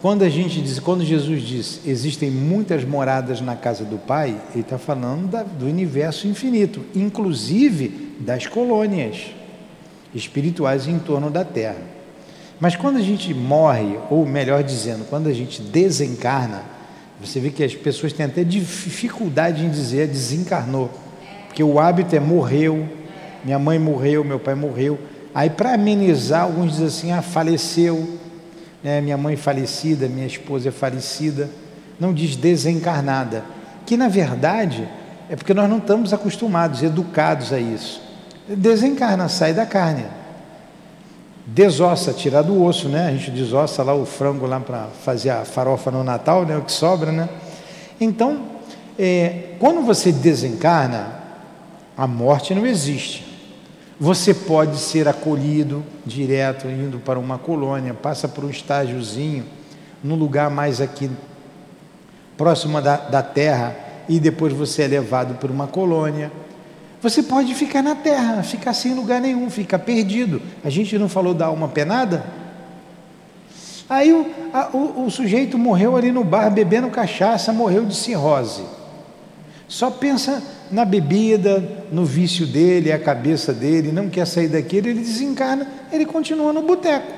[0.00, 4.62] quando a gente diz, quando Jesus diz existem muitas moradas na casa do Pai, ele
[4.62, 9.26] está falando da, do universo infinito, inclusive das colônias
[10.14, 11.82] espirituais em torno da Terra.
[12.58, 16.62] Mas quando a gente morre, ou melhor dizendo, quando a gente desencarna,
[17.22, 20.90] você vê que as pessoas têm até dificuldade em dizer desencarnou,
[21.46, 22.88] porque o hábito é morreu,
[23.44, 24.98] minha mãe morreu, meu pai morreu.
[25.34, 28.18] Aí para amenizar, alguns dizem assim, ah, faleceu,
[28.82, 29.00] né?
[29.00, 31.48] minha mãe falecida, minha esposa é falecida,
[31.98, 33.44] não diz desencarnada,
[33.86, 34.88] que na verdade
[35.30, 38.02] é porque nós não estamos acostumados, educados a isso.
[38.48, 40.04] Desencarna, sai da carne.
[41.44, 43.08] Desossa, tirar do osso, né?
[43.08, 46.56] A gente desossa lá o frango lá para fazer a farofa no Natal, né?
[46.56, 47.28] O que sobra, né?
[48.00, 48.42] Então,
[48.98, 51.20] é, quando você desencarna,
[51.96, 53.26] a morte não existe.
[53.98, 59.44] Você pode ser acolhido direto, indo para uma colônia, passa por um estágiozinho,
[60.02, 61.10] num lugar mais aqui
[62.36, 63.76] próximo da, da terra,
[64.08, 66.32] e depois você é levado para uma colônia.
[67.02, 70.40] Você pode ficar na terra, ficar sem lugar nenhum, ficar perdido.
[70.64, 72.24] A gente não falou da alma penada?
[73.90, 78.62] Aí o, a, o, o sujeito morreu ali no bar bebendo cachaça, morreu de cirrose.
[79.66, 85.00] Só pensa na bebida, no vício dele, a cabeça dele, não quer sair daquele, ele
[85.00, 87.12] desencarna, ele continua no boteco.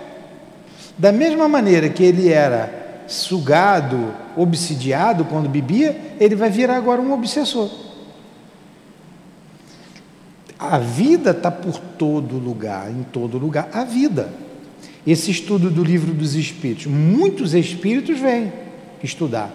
[0.97, 7.12] Da mesma maneira que ele era sugado, obsidiado quando bebia, ele vai virar agora um
[7.12, 7.84] obsessor.
[10.70, 14.29] A vida está por todo lugar, em todo lugar, a vida.
[15.07, 18.53] Esse estudo do livro dos Espíritos, muitos espíritos vêm
[19.03, 19.50] estudar.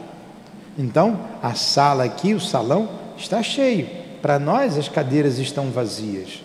[0.77, 3.87] Então, a sala aqui, o salão, está cheio.
[4.21, 6.43] Para nós as cadeiras estão vazias,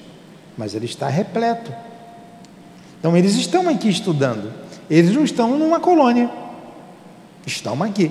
[0.57, 1.72] mas ele está repleto.
[2.98, 4.53] Então eles estão aqui estudando.
[4.88, 6.31] Eles não estão numa colônia.
[7.46, 8.11] Estão aqui.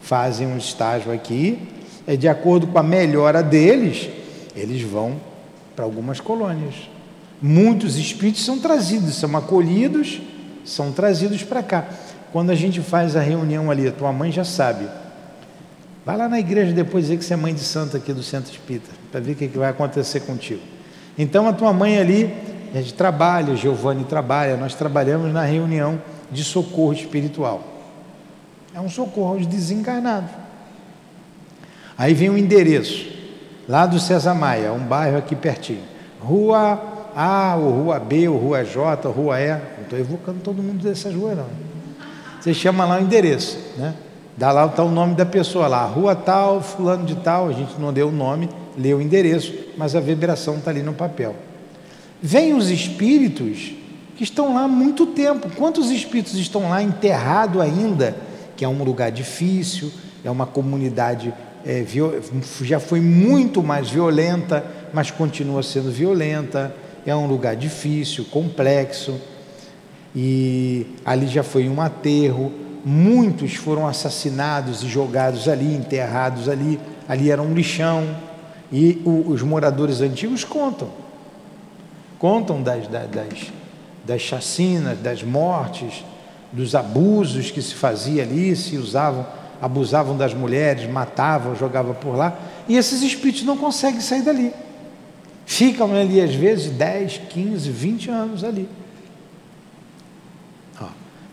[0.00, 1.58] Fazem um estágio aqui,
[2.06, 4.10] é de acordo com a melhora deles,
[4.54, 5.18] eles vão
[5.74, 6.74] para algumas colônias.
[7.40, 10.20] Muitos espíritos são trazidos, são acolhidos,
[10.64, 11.86] são trazidos para cá.
[12.32, 14.88] Quando a gente faz a reunião ali, a tua mãe já sabe,
[16.04, 18.52] Vai lá na igreja depois dizer que você é mãe de santo aqui do Centro
[18.52, 20.60] Espírita, para ver o que, que vai acontecer contigo.
[21.16, 22.30] Então a tua mãe ali,
[22.74, 27.64] a gente trabalha, Giovanni trabalha, nós trabalhamos na reunião de socorro espiritual.
[28.74, 30.30] É um socorro aos desencarnados.
[31.96, 33.06] Aí vem o endereço,
[33.68, 35.82] lá do César Maia, um bairro aqui pertinho.
[36.20, 36.80] Rua
[37.14, 39.50] A, ou Rua B, ou Rua J, ou Rua E.
[39.50, 41.46] Não estou evocando todo mundo dessas ruas, não.
[42.40, 43.94] Você chama lá o endereço, né?
[44.36, 47.80] Dá lá está o nome da pessoa lá, rua tal, fulano de tal, a gente
[47.80, 51.36] não deu o nome, leu o endereço, mas a vibração está ali no papel.
[52.20, 53.74] Vêm os espíritos
[54.16, 55.48] que estão lá há muito tempo.
[55.56, 58.16] Quantos espíritos estão lá enterrados ainda?
[58.56, 59.92] Que é um lugar difícil,
[60.24, 61.32] é uma comunidade
[61.66, 61.84] é,
[62.62, 66.74] já foi muito mais violenta, mas continua sendo violenta.
[67.06, 69.20] É um lugar difícil, complexo,
[70.14, 76.78] e ali já foi um aterro muitos foram assassinados e jogados ali, enterrados ali.
[77.08, 78.04] Ali era um lixão.
[78.70, 80.88] E o, os moradores antigos contam.
[82.18, 83.52] Contam das, das,
[84.04, 86.04] das chacinas, das mortes,
[86.52, 89.26] dos abusos que se fazia ali, se usavam,
[89.64, 92.38] abusavam das mulheres, matavam, jogavam por lá.
[92.68, 94.52] E esses espíritos não conseguem sair dali.
[95.46, 98.68] Ficam ali às vezes 10, 15, 20 anos ali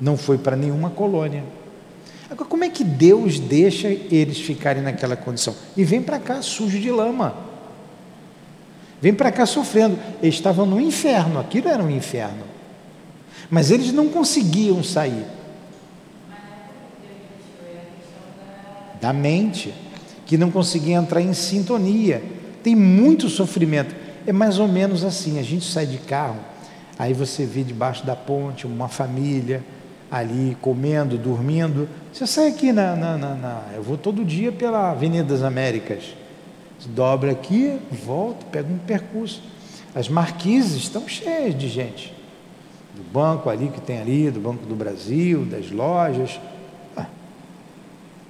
[0.01, 1.43] não foi para nenhuma colônia.
[2.29, 5.55] Agora, como é que Deus deixa eles ficarem naquela condição?
[5.77, 7.35] E vem para cá sujo de lama.
[8.99, 9.99] Vem para cá sofrendo.
[10.21, 12.43] Eles estavam no inferno, aquilo era um inferno.
[13.49, 15.25] Mas eles não conseguiam sair.
[19.01, 19.73] Da mente,
[20.25, 22.23] que não conseguia entrar em sintonia.
[22.63, 23.93] Tem muito sofrimento.
[24.25, 26.39] É mais ou menos assim: a gente sai de carro,
[26.97, 29.63] aí você vê debaixo da ponte uma família,
[30.11, 31.89] ali comendo, dormindo.
[32.13, 36.15] Você sai aqui na, na, na, na, Eu vou todo dia pela Avenida das Américas.
[36.85, 39.41] Dobra aqui, volta, pega um percurso.
[39.93, 42.13] As marquises estão cheias de gente.
[42.95, 46.39] Do banco ali que tem ali, do Banco do Brasil, das lojas.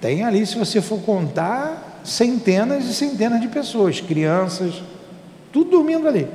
[0.02, 4.82] Tem ali, se você for contar, centenas e centenas de pessoas, crianças,
[5.52, 6.26] tudo dormindo ali.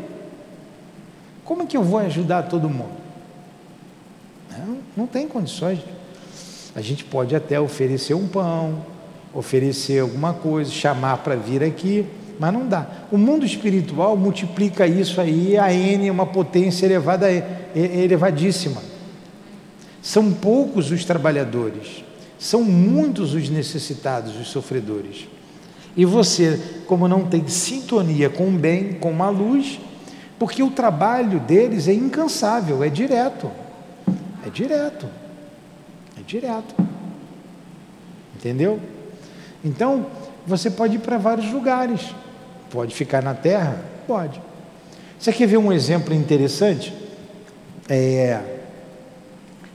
[1.44, 2.96] Como é que eu vou ajudar todo mundo?
[4.58, 5.80] Não, não tem condições.
[6.74, 8.86] A gente pode até oferecer um pão,
[9.34, 12.06] oferecer alguma coisa, chamar para vir aqui,
[12.40, 12.88] mas não dá.
[13.12, 17.28] O mundo espiritual multiplica isso aí a N, uma potência elevada,
[17.76, 18.82] elevadíssima.
[20.02, 22.07] São poucos os trabalhadores,
[22.40, 25.28] são muitos os necessitados, os sofredores.
[25.96, 29.80] E você, como não tem sintonia com o bem, com a luz,
[30.38, 33.50] porque o trabalho deles é incansável, é direto.
[34.46, 35.08] É direto.
[36.18, 36.76] É direto.
[38.36, 38.80] Entendeu?
[39.66, 40.06] Então,
[40.46, 42.02] você pode ir para vários lugares.
[42.70, 43.84] Pode ficar na terra?
[44.06, 44.40] Pode.
[45.20, 46.94] Você quer ver um exemplo interessante?
[47.90, 48.57] É,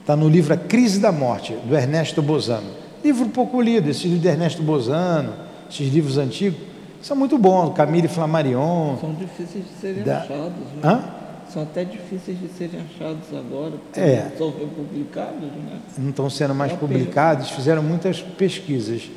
[0.03, 2.67] Está no livro A Crise da Morte, do Ernesto Bozano.
[3.05, 5.33] Livro pouco lido, esse livro de Ernesto Bozano,
[5.71, 6.59] esses livros antigos,
[7.01, 7.73] são muito bons.
[7.75, 8.97] Camille Flammarion.
[9.01, 10.53] São difíceis de serem Da- achados.
[10.77, 10.81] Né?
[10.85, 11.05] Hã?
[11.53, 14.29] São até difíceis de serem achados agora, porque É.
[14.31, 15.79] não são republicados, né?
[15.99, 19.09] Não estão sendo mais É publicados, fizeram muitas pesquisas.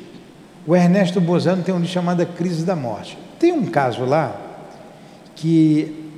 [0.66, 3.16] O Ernesto Bozano tem um livro chamado A Crise da Morte.
[3.38, 4.36] Tem um caso lá
[5.34, 6.10] que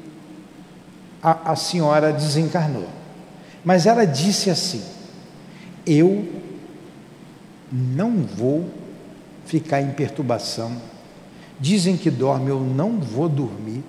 [1.23, 2.87] a, a senhora desencarnou.
[3.65, 4.83] Mas ela disse assim:
[5.87, 6.27] Eu
[7.71, 8.69] não vou
[9.47, 10.73] ficar em perturbação.
[11.61, 13.83] Dizem que dorme, eu não vou dormir.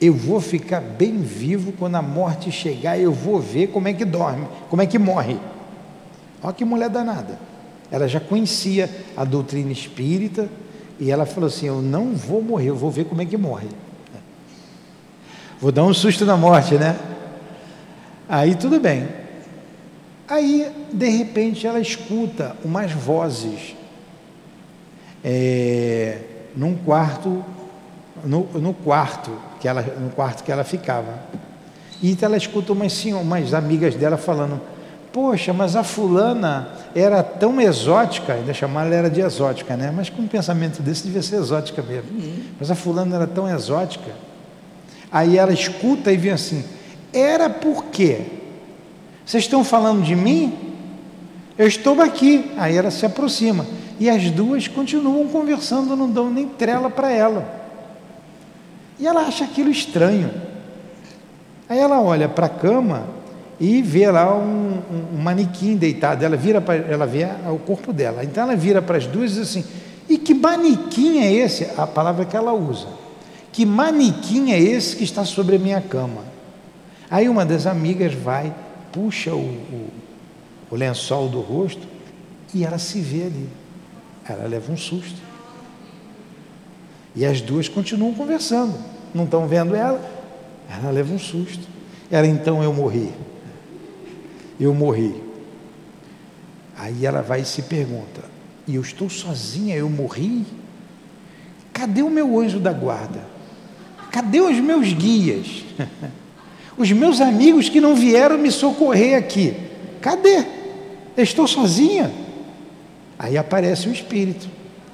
[0.00, 4.04] Eu vou ficar bem vivo quando a morte chegar, eu vou ver como é que
[4.04, 5.38] dorme, como é que morre.
[6.42, 7.38] Olha que mulher danada.
[7.90, 10.48] Ela já conhecia a doutrina espírita
[10.98, 13.68] e ela falou assim: Eu não vou morrer, eu vou ver como é que morre.
[15.60, 16.98] Vou dar um susto na morte, né?
[18.28, 19.08] Aí tudo bem.
[20.26, 23.74] Aí, de repente, ela escuta umas vozes
[25.22, 26.18] é,
[26.56, 27.44] num quarto,
[28.24, 31.18] no, no quarto que ela, no quarto que ela ficava.
[32.02, 34.60] E então ela escuta umas, senhor- umas amigas dela falando:
[35.12, 39.92] Poxa, mas a fulana era tão exótica, ainda chamaram ela de exótica, né?
[39.94, 42.10] Mas com um pensamento desse devia ser exótica mesmo.
[42.58, 44.10] Mas a fulana era tão exótica.
[45.12, 46.64] Aí ela escuta e vê assim:
[47.14, 48.22] Era por quê?
[49.24, 50.52] Vocês estão falando de mim?
[51.56, 52.50] Eu estou aqui.
[52.58, 53.64] Aí ela se aproxima.
[54.00, 57.62] E as duas continuam conversando, não dão nem trela para ela.
[58.98, 60.30] E ela acha aquilo estranho.
[61.68, 63.04] Aí ela olha para a cama
[63.60, 66.24] e vê lá um, um- um manequim deitado.
[66.24, 68.24] Ela vira para ela vê o corpo dela.
[68.24, 69.64] Então ela vira para as duas e diz assim:
[70.08, 72.88] "E que manequim é esse?" A palavra que ela usa.
[73.52, 76.33] Que manequim é esse que está sobre a minha cama?
[77.14, 78.52] Aí uma das amigas vai,
[78.90, 79.88] puxa o, o,
[80.68, 81.86] o lençol do rosto
[82.52, 83.48] e ela se vê ali.
[84.28, 85.22] Ela leva um susto.
[87.14, 88.76] E as duas continuam conversando.
[89.14, 90.04] Não estão vendo ela?
[90.68, 91.62] Ela leva um susto.
[92.10, 93.12] Ela então eu morri.
[94.58, 95.14] Eu morri.
[96.76, 98.24] Aí ela vai e se pergunta:
[98.66, 99.76] E eu estou sozinha?
[99.76, 100.44] Eu morri?
[101.72, 103.20] Cadê o meu anjo da guarda?
[104.10, 105.62] Cadê os meus guias?
[106.76, 109.54] Os meus amigos que não vieram me socorrer aqui?
[110.00, 110.44] Cadê?
[111.16, 112.10] Eu estou sozinha?
[113.18, 114.48] Aí aparece o espírito.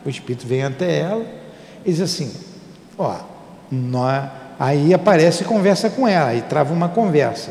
[0.04, 1.24] O espírito vem até ela
[1.84, 2.30] e diz assim:
[2.98, 3.16] Ó,
[3.70, 4.28] nó-
[4.58, 7.50] aí aparece e conversa com ela, e trava uma conversa.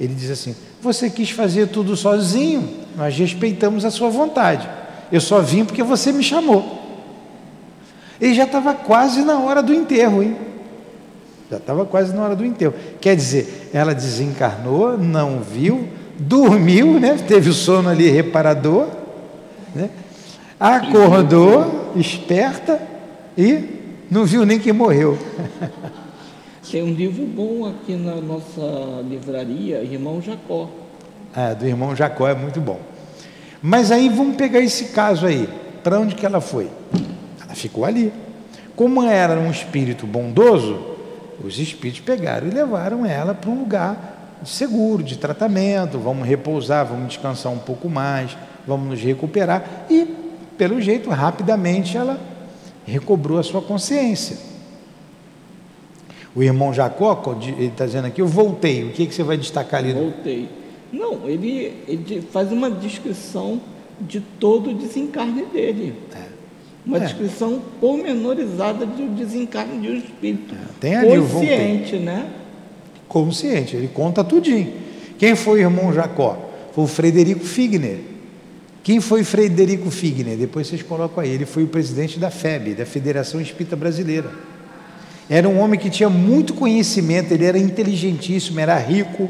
[0.00, 4.68] Ele diz assim: Você quis fazer tudo sozinho, nós respeitamos a sua vontade.
[5.12, 6.78] Eu só vim porque você me chamou.
[8.20, 10.36] Ele já estava quase na hora do enterro, hein?
[11.50, 12.74] Já estava quase na hora do enterro.
[13.00, 15.88] Quer dizer, ela desencarnou, não viu,
[16.18, 17.16] dormiu, né?
[17.26, 18.88] Teve o sono ali reparador,
[19.74, 19.88] né?
[20.60, 22.80] Acordou, esperta
[23.36, 23.78] e
[24.10, 25.16] não viu nem que morreu.
[26.70, 30.68] Tem um livro bom aqui na nossa livraria, Irmão Jacó.
[31.34, 32.78] É, do irmão Jacó é muito bom.
[33.62, 35.48] Mas aí vamos pegar esse caso aí.
[35.82, 36.68] Para onde que ela foi?
[37.42, 38.12] Ela ficou ali.
[38.76, 40.97] Como era um espírito bondoso,
[41.44, 45.98] os espíritos pegaram e levaram ela para um lugar seguro, de tratamento.
[45.98, 48.36] Vamos repousar, vamos descansar um pouco mais,
[48.66, 49.86] vamos nos recuperar.
[49.90, 50.06] E,
[50.56, 52.18] pelo jeito, rapidamente ela
[52.86, 54.36] recobrou a sua consciência.
[56.34, 58.84] O irmão Jacó, ele está dizendo aqui, eu voltei.
[58.84, 59.92] O que, que você vai destacar ali?
[59.92, 60.48] Voltei.
[60.92, 63.60] Não, ele, ele faz uma descrição
[64.00, 65.94] de todo o desencarne dele.
[66.88, 67.00] Uma É.
[67.00, 70.54] descrição pormenorizada do desencarne de um espírito.
[70.80, 72.30] Tem ali, consciente, né?
[73.06, 74.72] consciente, ele conta tudinho.
[75.18, 76.50] Quem foi o irmão Jacó?
[76.72, 77.98] Foi o Frederico Figner.
[78.82, 80.36] Quem foi Frederico Figner?
[80.36, 81.30] Depois vocês colocam aí.
[81.30, 84.30] Ele foi o presidente da FEB, da Federação Espírita Brasileira.
[85.28, 89.28] Era um homem que tinha muito conhecimento, ele era inteligentíssimo, era rico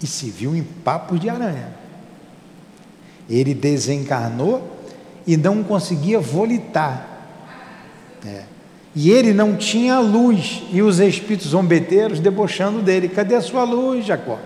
[0.00, 1.68] e se viu em papos de aranha.
[3.28, 4.73] Ele desencarnou
[5.26, 7.08] e não conseguia volitar.
[8.26, 8.42] É.
[8.94, 14.06] E ele não tinha luz, e os espíritos zombeteiros debochando dele: cadê a sua luz,
[14.06, 14.38] Jacó?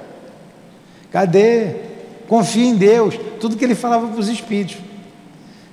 [1.10, 1.88] Cadê?
[2.28, 4.76] confia em Deus, tudo que ele falava para os espíritos.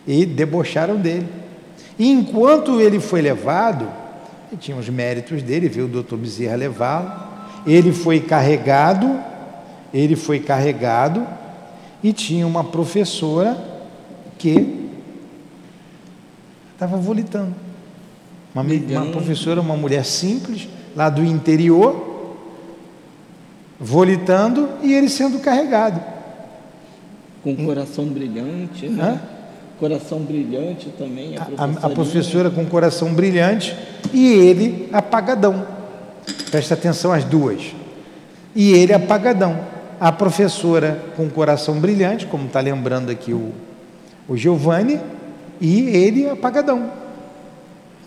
[0.08, 1.28] E debocharam dele.
[2.00, 3.88] E enquanto ele foi levado,
[4.50, 7.12] ele tinha os méritos dele, viu o doutor Bezerra levá-lo,
[7.68, 9.20] ele foi carregado,
[9.94, 11.26] ele foi carregado
[12.04, 13.58] e tinha uma professora
[14.38, 14.85] que
[16.76, 17.56] estava volitando.
[18.54, 22.38] Uma, uma professora, uma mulher simples, lá do interior,
[23.80, 26.02] volitando e ele sendo carregado.
[27.44, 29.04] Com um coração brilhante, né?
[29.04, 29.36] Hã?
[29.80, 31.36] Coração brilhante também.
[31.38, 33.76] A, a, a professora com coração brilhante
[34.14, 35.68] e ele apagadão.
[36.50, 37.74] Presta atenção às duas.
[38.56, 39.60] E ele apagadão.
[40.00, 43.52] A professora com coração brilhante, como está lembrando aqui o,
[44.30, 45.00] o Giovanni,
[45.60, 46.92] e ele apagadão.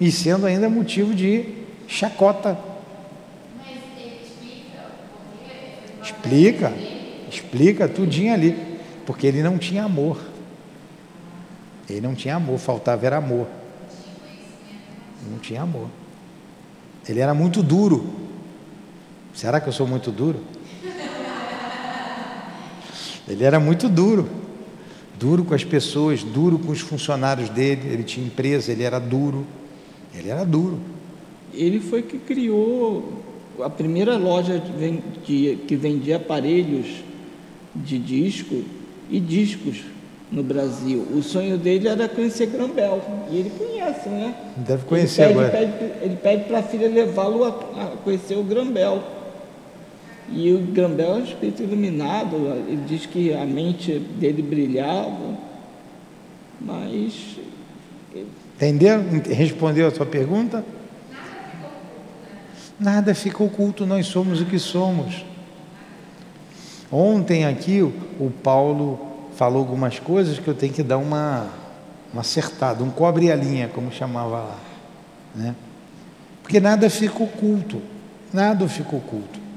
[0.00, 1.54] E sendo ainda motivo de
[1.86, 2.58] chacota.
[6.02, 6.72] Explica,
[7.30, 8.78] explica tudinho ali.
[9.04, 10.18] Porque ele não tinha amor.
[11.88, 13.46] Ele não tinha amor, faltava era amor.
[15.30, 15.88] Não tinha amor.
[17.08, 18.12] Ele era muito duro.
[19.32, 20.42] Será que eu sou muito duro?
[23.26, 24.28] Ele era muito duro.
[25.18, 27.82] Duro com as pessoas, duro com os funcionários dele.
[27.92, 29.46] Ele tinha empresa, ele era duro.
[30.14, 30.78] Ele era duro.
[31.52, 33.22] Ele foi que criou
[33.60, 34.62] a primeira loja
[35.24, 36.86] que vendia aparelhos
[37.74, 38.62] de disco
[39.10, 39.82] e discos
[40.30, 41.06] no Brasil.
[41.14, 43.02] O sonho dele era conhecer Grambel.
[43.30, 44.34] E ele conhece, né?
[44.56, 45.66] Deve conhecer ele pede, agora.
[45.66, 49.02] Pede, ele pede para a filha levá-lo a, a, conhecer o Grambel.
[50.30, 52.36] E o Grambel é um espírito iluminado.
[52.68, 55.36] Ele diz que a mente dele brilhava.
[56.60, 57.38] Mas.
[58.56, 59.04] Entendeu?
[59.30, 60.64] Respondeu a sua pergunta?
[62.78, 65.24] Nada fica oculto, nós somos o que somos.
[66.90, 68.98] Ontem aqui o Paulo
[69.34, 71.48] falou algumas coisas que eu tenho que dar uma,
[72.12, 74.58] uma acertada, um cobre a linha, como chamava lá.
[75.34, 75.54] Né?
[76.42, 77.82] Porque nada fica oculto,
[78.32, 79.47] nada fica oculto.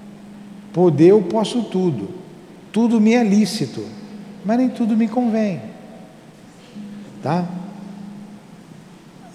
[0.74, 2.10] Poder eu posso tudo,
[2.72, 3.84] tudo me é lícito,
[4.46, 5.62] mas nem tudo me convém.
[7.22, 7.46] Tá?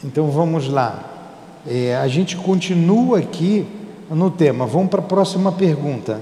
[0.02, 1.04] Então vamos lá.
[1.66, 3.66] É, a gente continua aqui
[4.10, 4.66] no tema.
[4.66, 6.20] Vamos para a próxima pergunta.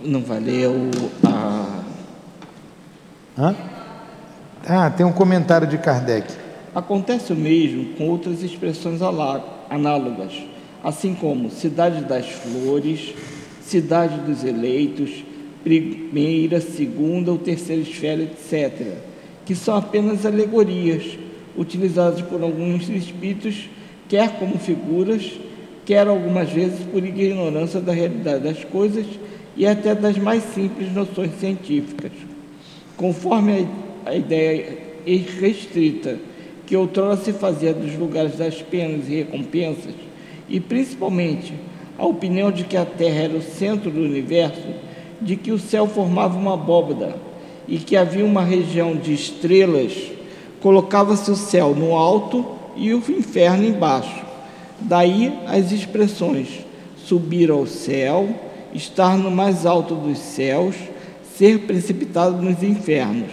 [0.00, 0.90] Não valeu
[1.24, 1.82] a.
[3.38, 3.54] Hã?
[4.66, 6.32] Ah, tem um comentário de Kardec.
[6.74, 9.00] Acontece o mesmo com outras expressões
[9.68, 10.32] análogas,
[10.82, 13.14] assim como cidade das flores,
[13.64, 15.24] cidade dos eleitos,
[15.62, 18.98] primeira, segunda ou terceira esfera, etc.,
[19.44, 21.18] que são apenas alegorias
[21.56, 23.68] utilizadas por alguns espíritos,
[24.08, 25.32] quer como figuras,
[25.84, 29.06] quer algumas vezes por ignorância da realidade das coisas
[29.56, 32.12] e até das mais simples noções científicas.
[32.96, 33.66] Conforme
[34.06, 34.78] a ideia
[35.40, 36.18] restrita
[36.66, 39.94] que outrora se fazia dos lugares das penas e recompensas,
[40.48, 41.52] e principalmente
[42.02, 44.74] a opinião de que a Terra era o centro do universo,
[45.20, 47.14] de que o céu formava uma abóbada
[47.68, 50.10] e que havia uma região de estrelas,
[50.60, 52.44] colocava-se o céu no alto
[52.74, 54.20] e o inferno embaixo.
[54.80, 56.48] Daí as expressões
[56.96, 58.30] subir ao céu,
[58.74, 60.74] estar no mais alto dos céus,
[61.36, 63.30] ser precipitado nos infernos.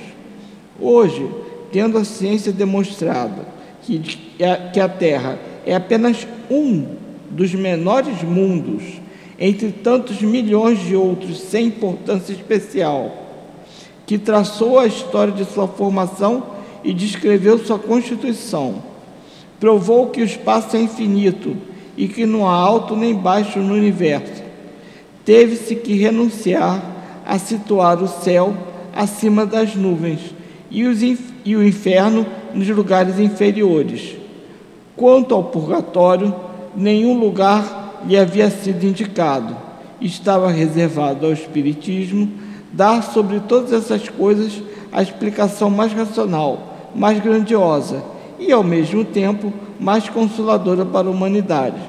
[0.80, 1.28] Hoje,
[1.72, 3.47] tendo a ciência demonstrado
[3.82, 8.84] que, que a Terra é apenas um dos menores mundos,
[9.39, 13.11] entre tantos milhões de outros sem importância especial,
[14.05, 16.43] que traçou a história de sua formação
[16.84, 18.82] e descreveu sua constituição,
[19.59, 21.55] provou que o espaço é infinito
[21.95, 24.41] e que não há alto nem baixo no universo.
[25.23, 26.82] Teve-se que renunciar
[27.25, 28.55] a situar o céu
[28.95, 30.34] acima das nuvens
[30.71, 30.82] e,
[31.45, 34.15] e o inferno nos lugares inferiores.
[34.95, 36.34] Quanto ao purgatório,
[36.76, 39.55] nenhum lugar lhe havia sido indicado.
[40.01, 42.30] Estava reservado ao Espiritismo
[42.72, 44.61] dar sobre todas essas coisas
[44.91, 48.03] a explicação mais racional, mais grandiosa
[48.39, 51.80] e, ao mesmo tempo, mais consoladora para a humanidade.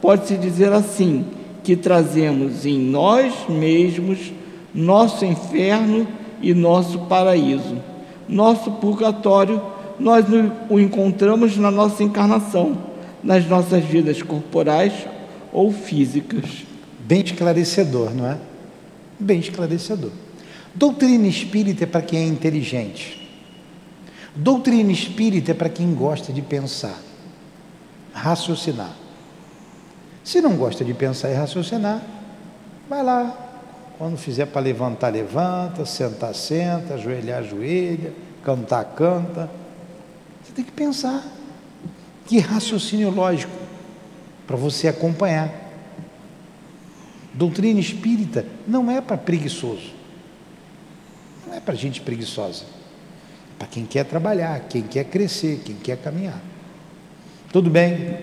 [0.00, 1.24] Pode-se dizer assim:
[1.66, 4.32] que trazemos em nós mesmos
[4.72, 6.06] nosso inferno
[6.40, 7.76] e nosso paraíso.
[8.28, 9.60] Nosso purgatório,
[9.98, 10.24] nós
[10.68, 12.76] o encontramos na nossa encarnação,
[13.22, 14.92] nas nossas vidas corporais
[15.52, 16.64] ou físicas.
[17.00, 18.38] Bem esclarecedor, não é?
[19.18, 20.10] Bem esclarecedor.
[20.74, 23.26] Doutrina espírita é para quem é inteligente.
[24.34, 26.98] Doutrina espírita é para quem gosta de pensar,
[28.12, 28.94] raciocinar.
[30.22, 32.02] Se não gosta de pensar e raciocinar,
[32.88, 33.46] vai lá,
[33.98, 38.12] Quando fizer para levantar, levanta, sentar, senta, ajoelhar, ajoelha,
[38.44, 39.48] cantar, canta.
[40.44, 41.24] Você tem que pensar.
[42.26, 43.52] Que raciocínio lógico
[44.46, 45.52] para você acompanhar.
[47.32, 49.92] Doutrina espírita não é para preguiçoso.
[51.46, 52.64] Não é para gente preguiçosa.
[52.64, 56.40] É para quem quer trabalhar, quem quer crescer, quem quer caminhar.
[57.52, 58.18] Tudo bem?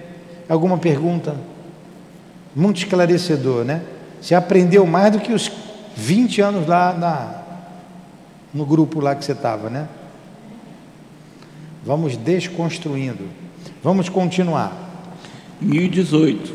[0.49, 1.35] Alguma pergunta?
[2.55, 3.83] Muito esclarecedor, né?
[4.21, 5.51] Você aprendeu mais do que os
[5.95, 7.43] 20 anos lá na,
[8.53, 9.87] no grupo lá que você estava, né?
[11.83, 13.42] Vamos desconstruindo.
[13.83, 14.83] Vamos continuar.
[15.61, 16.53] 1018.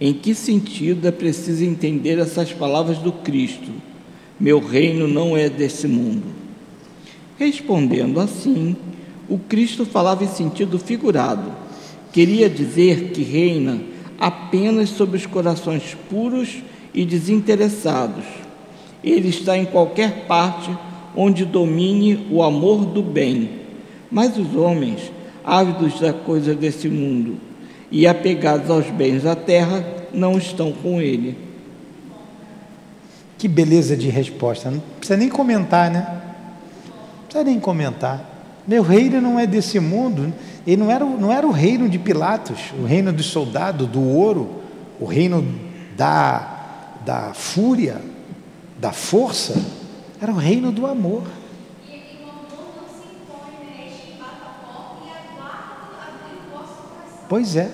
[0.00, 3.70] Em que sentido é preciso entender essas palavras do Cristo?
[4.38, 6.24] Meu reino não é desse mundo.
[7.38, 8.76] Respondendo assim,
[9.28, 11.52] o Cristo falava em sentido figurado.
[12.12, 13.80] Queria dizer que reina
[14.18, 16.62] apenas sobre os corações puros
[16.94, 18.24] e desinteressados.
[19.02, 20.70] Ele está em qualquer parte
[21.14, 23.50] onde domine o amor do bem.
[24.10, 25.12] Mas os homens,
[25.46, 27.38] ávidos da coisa desse mundo
[27.90, 31.38] e apegados aos bens da terra, não estão com ele.
[33.38, 34.70] Que beleza de resposta.
[34.70, 36.06] Não precisa nem comentar, né?
[36.88, 38.36] Não precisa nem comentar.
[38.66, 40.32] Meu reino não é desse mundo.
[40.66, 44.62] Ele não era, não era o reino de Pilatos, o reino do soldado, do ouro,
[44.98, 45.46] o reino
[45.96, 48.02] da, da fúria,
[48.80, 49.54] da força.
[50.20, 51.22] Era o reino do amor.
[51.88, 53.86] E, e o amor não se impõe, né?
[53.86, 57.15] Ele bate a porta e aguarda abrir o vosso coração.
[57.28, 57.70] Pois é,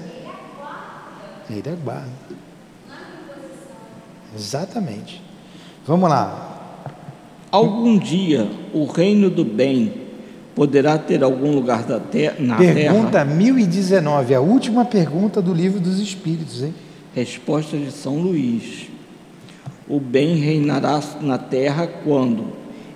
[1.50, 2.06] Ele é imposição.
[4.34, 5.22] Exatamente.
[5.86, 6.48] Vamos lá.
[7.50, 9.92] Algum dia o reino do bem
[10.54, 13.24] poderá ter algum lugar da te na Pergunta terra?
[13.24, 16.74] 1019, a última pergunta do livro dos Espíritos, hein?
[17.14, 18.88] Resposta de São Luís.
[19.86, 22.46] O bem reinará na terra quando,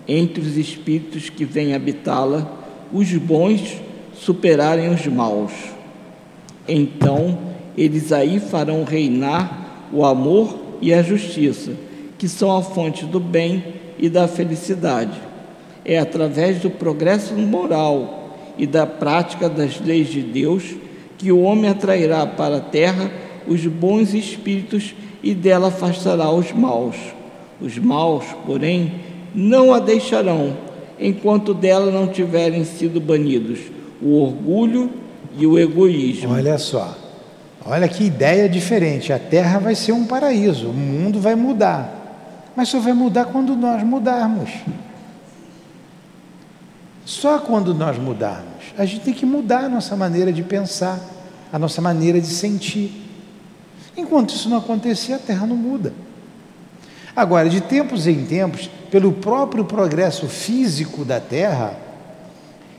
[0.08, 2.50] entre os espíritos que vêm habitá-la,
[2.92, 3.78] os bons
[4.14, 5.75] superarem os maus.
[6.68, 7.38] Então,
[7.76, 11.72] eles aí farão reinar o amor e a justiça,
[12.18, 13.62] que são a fonte do bem
[13.98, 15.20] e da felicidade.
[15.84, 20.74] É através do progresso moral e da prática das leis de Deus
[21.18, 23.10] que o homem atrairá para a terra
[23.46, 26.96] os bons espíritos e dela afastará os maus.
[27.60, 28.92] Os maus, porém,
[29.34, 30.56] não a deixarão
[30.98, 33.60] enquanto dela não tiverem sido banidos
[34.00, 34.90] o orgulho
[35.36, 36.32] e o egoísmo.
[36.32, 36.96] Olha só.
[37.64, 39.12] Olha que ideia diferente.
[39.12, 42.52] A terra vai ser um paraíso, o mundo vai mudar.
[42.54, 44.50] Mas só vai mudar quando nós mudarmos.
[47.04, 48.72] Só quando nós mudarmos.
[48.78, 50.98] A gente tem que mudar a nossa maneira de pensar,
[51.52, 53.04] a nossa maneira de sentir.
[53.96, 55.92] Enquanto isso não acontecer, a terra não muda.
[57.14, 61.85] Agora, de tempos em tempos, pelo próprio progresso físico da terra,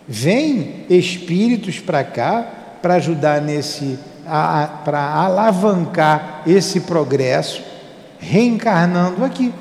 [0.07, 2.47] vem espíritos para cá
[2.81, 3.99] para ajudar nesse
[4.83, 7.63] para alavancar esse progresso,
[8.19, 9.53] reencarnando aqui.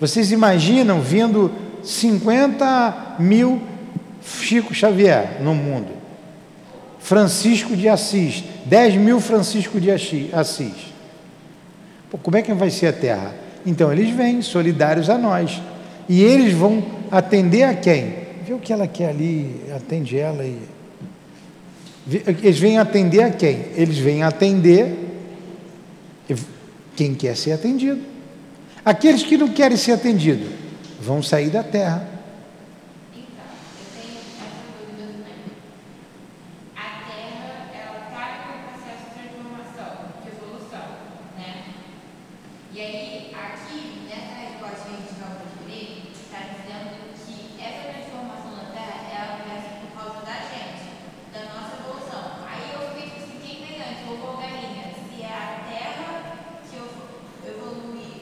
[0.00, 1.50] Vocês imaginam vindo
[1.82, 3.62] 50 mil
[4.20, 5.92] Chico Xavier no mundo,
[6.98, 10.92] Francisco de Assis, 10 mil Francisco de Assis.
[12.10, 13.32] Pô, como é que vai ser a Terra?
[13.64, 15.62] Então eles vêm solidários a nós.
[16.08, 18.23] E eles vão atender a quem?
[18.46, 20.58] Vê o que ela quer ali, atende ela e
[22.42, 23.64] eles vêm atender a quem?
[23.74, 24.94] Eles vêm atender
[26.94, 28.02] quem quer ser atendido.
[28.84, 30.48] Aqueles que não querem ser atendidos
[31.00, 32.06] vão sair da terra.
[33.14, 33.46] Então,
[33.80, 34.44] eu tenho essa
[34.78, 35.40] dúvida também.
[36.76, 40.86] A Terra, ela está em um processo de transformação, de evolução,
[41.38, 41.64] né?
[42.74, 46.92] E aí, aqui, nessa resposta que a gente acabou de ler, está dizendo
[47.24, 50.84] que essa transformação na Terra, ela acontece por causa da gente,
[51.32, 52.24] da nossa evolução.
[52.44, 54.92] Aí eu fiquei tipo assim, quem vem antes, ovo ou galinha?
[54.92, 56.12] Se é a Terra
[56.68, 57.02] que eu-
[57.48, 58.12] evolui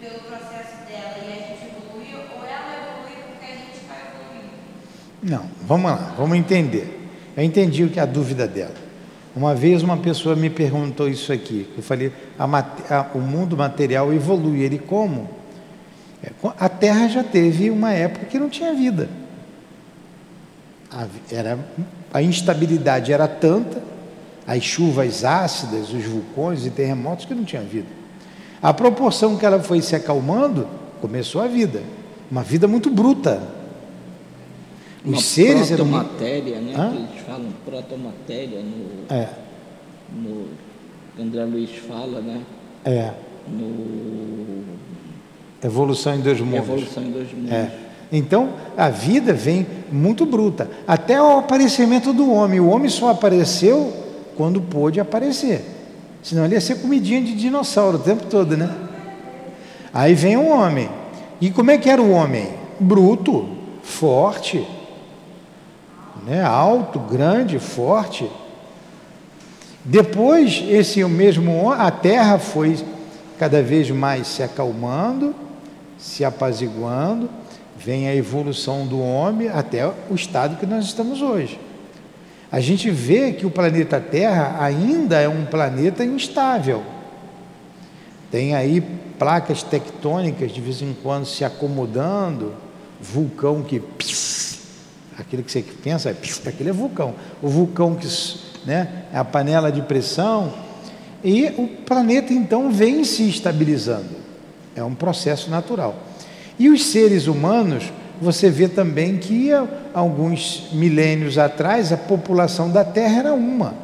[0.00, 4.52] pelo processo dela e a gente evoluiu, ou ela evolui porque a gente está evoluindo?
[5.22, 7.08] Não, vamos lá, vamos entender.
[7.36, 8.74] Eu entendi o que é a dúvida dela.
[9.34, 11.68] Uma vez uma pessoa me perguntou isso aqui.
[11.76, 14.62] Eu falei, a a- o mundo material evolui.
[14.62, 15.28] Ele como?
[16.24, 19.08] É, A Terra já teve uma época que não tinha vida.
[20.90, 21.58] A, era,
[22.14, 23.82] a instabilidade era tanta,
[24.46, 27.88] as chuvas ácidas, os vulcões e terremotos que não tinha vida.
[28.62, 30.66] A proporção que ela foi se acalmando,
[31.02, 31.82] começou a vida.
[32.30, 33.42] Uma vida muito bruta.
[35.06, 36.74] Os Uma seres eram protomatéria, né?
[36.76, 36.90] Hã?
[36.90, 39.28] Que eles falam protomatéria no, É,
[40.12, 40.46] no
[41.14, 42.42] que André Luiz fala, né?
[42.84, 43.12] é.
[43.48, 44.66] no
[45.62, 46.58] Evolução em dois mundos.
[46.58, 47.50] Evolução em Dois Mundos.
[47.50, 47.70] É.
[48.12, 50.70] Então, a vida vem muito bruta.
[50.86, 52.60] Até o aparecimento do homem.
[52.60, 53.92] O homem só apareceu
[54.36, 55.64] quando pôde aparecer.
[56.22, 58.72] Senão ele ia ser comidinha de dinossauro o tempo todo, né?
[59.92, 60.88] Aí vem o homem.
[61.40, 62.48] E como é que era o homem?
[62.78, 63.48] Bruto,
[63.82, 64.66] forte,
[66.26, 66.42] né?
[66.42, 68.28] alto, grande, forte.
[69.84, 72.76] Depois, esse mesmo a terra foi
[73.38, 75.34] cada vez mais se acalmando,
[75.96, 77.30] se apaziguando,
[77.78, 81.60] vem a evolução do homem até o estado que nós estamos hoje.
[82.50, 86.82] A gente vê que o planeta Terra ainda é um planeta instável.
[88.30, 88.80] Tem aí
[89.18, 92.54] placas tectônicas de vez em quando se acomodando,
[93.00, 94.45] vulcão que pss,
[95.18, 96.14] aquele que você pensa,
[96.46, 97.14] aquele é vulcão.
[97.42, 98.06] O vulcão que
[98.66, 100.52] né, é a panela de pressão
[101.24, 104.26] e o planeta então vem se estabilizando.
[104.74, 105.96] É um processo natural.
[106.58, 109.50] E os seres humanos, você vê também que
[109.94, 113.74] alguns milênios atrás a população da Terra era uma.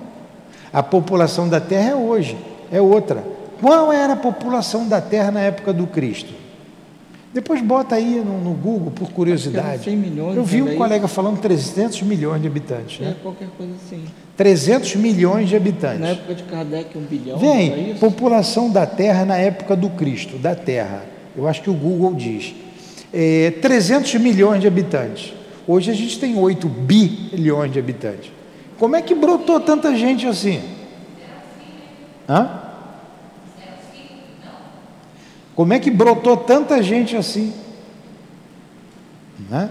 [0.72, 2.36] A população da Terra é hoje,
[2.70, 3.24] é outra.
[3.60, 6.41] Qual era a população da Terra na época do Cristo?
[7.32, 9.84] Depois bota aí no, no Google por curiosidade.
[9.84, 13.16] 100 milhões, Eu vi um era colega falando 300 milhões de habitantes, É né?
[13.22, 14.04] qualquer coisa assim.
[14.36, 16.08] 300 milhões de Na habitantes.
[16.10, 17.36] época de Kardec, um bilhão.
[17.36, 18.00] é Vem, isso?
[18.00, 21.04] população da Terra na época do Cristo, da Terra.
[21.34, 22.54] Eu acho que o Google diz.
[23.14, 25.32] É, 300 milhões de habitantes.
[25.66, 28.30] Hoje a gente tem 8 bilhões de habitantes.
[28.78, 30.60] Como é que brotou tanta gente assim?
[32.28, 32.61] Hã?
[35.54, 37.52] Como é que brotou tanta gente assim?
[39.50, 39.70] Né?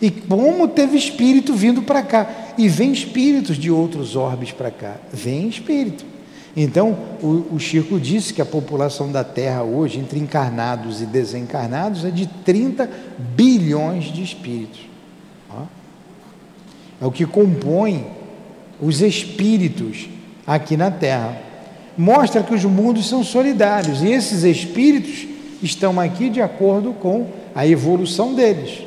[0.00, 2.28] E como teve espírito vindo para cá?
[2.58, 4.96] E vem espíritos de outros orbes para cá.
[5.12, 6.04] Vem espírito.
[6.56, 12.04] Então, o, o Chico disse que a população da Terra hoje, entre encarnados e desencarnados,
[12.04, 12.90] é de 30
[13.34, 14.92] bilhões de espíritos.
[17.02, 18.06] É o que compõe
[18.80, 20.08] os espíritos
[20.46, 21.36] aqui na Terra.
[21.96, 25.26] Mostra que os mundos são solidários e esses espíritos
[25.62, 28.82] estão aqui de acordo com a evolução deles.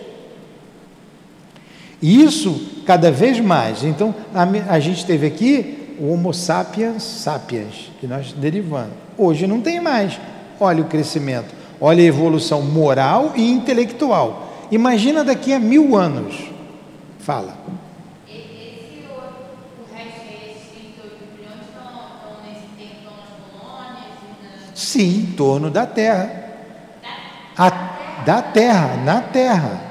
[2.01, 3.83] E isso cada vez mais.
[3.83, 4.43] Então, a,
[4.73, 8.93] a gente teve aqui o Homo sapiens sapiens, que nós derivamos.
[9.17, 10.19] Hoje não tem mais.
[10.59, 14.53] Olha o crescimento, olha a evolução moral e intelectual.
[14.71, 16.35] Imagina daqui a mil anos.
[17.19, 17.57] Fala.
[18.27, 19.45] Esse outro,
[19.79, 24.64] o resto desses 38 bilhões estão, estão nesse tempo, estão nas colônias e na...
[24.75, 26.29] Sim, em torno da Terra.
[27.57, 29.81] A- da Terra, na Terra.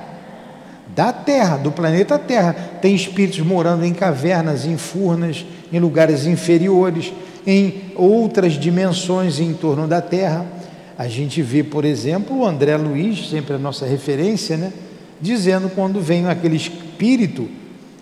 [0.94, 2.54] Da Terra, do planeta Terra.
[2.82, 7.12] Tem espíritos morando em cavernas, em furnas, em lugares inferiores,
[7.46, 10.44] em outras dimensões em torno da Terra.
[10.96, 14.72] A gente vê, por exemplo, o André Luiz, sempre a nossa referência, né?
[15.20, 17.48] dizendo quando vem aquele espírito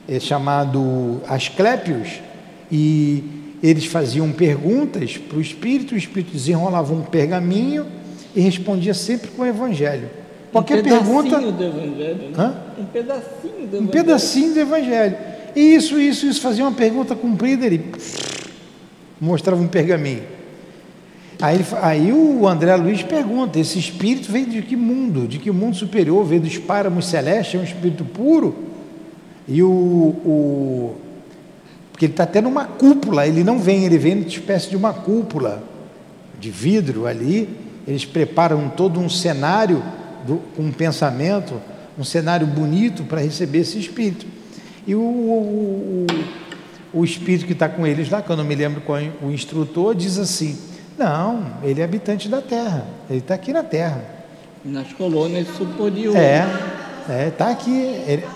[0.09, 2.21] é, chamado Asclépios,
[2.71, 7.87] e eles faziam perguntas para o espírito, o espírito desenrolava um pergaminho
[8.35, 10.11] e respondia sempre com o evangelho.
[10.51, 12.33] Qualquer um pedacinho pergunta, do Evangelho, né?
[12.37, 12.55] Hã?
[12.79, 13.89] Um pedacinho do um Evangelho.
[13.89, 15.17] pedacinho do evangelho.
[15.55, 17.85] E isso, isso, isso, fazia uma pergunta comprida, ele
[19.21, 20.23] mostrava um pergaminho.
[21.41, 25.27] Aí, ele aí o André Luiz pergunta: esse espírito veio de que mundo?
[25.27, 26.25] De que mundo superior?
[26.25, 27.55] Veio dos páramos celestes?
[27.55, 28.55] É um espírito puro?
[29.49, 29.69] E o.
[29.69, 30.97] o
[31.93, 34.93] porque ele está até numa cúpula, ele não vem, ele vem de espécie de uma
[34.93, 35.63] cúpula
[36.41, 37.49] de vidro ali.
[37.87, 39.83] Eles preparam todo um cenário
[40.27, 41.55] do- com um pensamento,
[41.99, 44.27] um cenário bonito para receber esse espírito.
[44.87, 46.07] E o, o,
[46.95, 49.95] o- espírito que está com eles lá, que eu não me lembro qual o instrutor,
[49.95, 50.59] diz assim:
[50.99, 54.03] Não, ele é habitante da terra, ele está aqui na terra.
[54.65, 56.21] Nas colônias superiores.
[56.21, 56.47] É,
[57.09, 57.71] é, está aqui.
[58.07, 58.33] Ele- Quando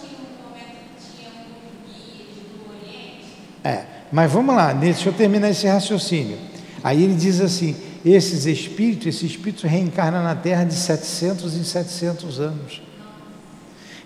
[0.00, 3.24] tinha um momento que tinha um guia do Oriente,
[3.64, 6.38] É, mas vamos lá, deixa eu terminar esse raciocínio.
[6.82, 12.40] Aí ele diz assim: esses espíritos, esse espírito reencarna na Terra de 700 em 700
[12.40, 12.82] anos.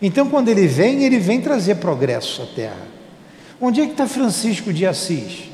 [0.00, 2.88] Então, quando ele vem, ele vem trazer progresso à Terra.
[3.60, 5.50] Onde é que está Francisco de Assis?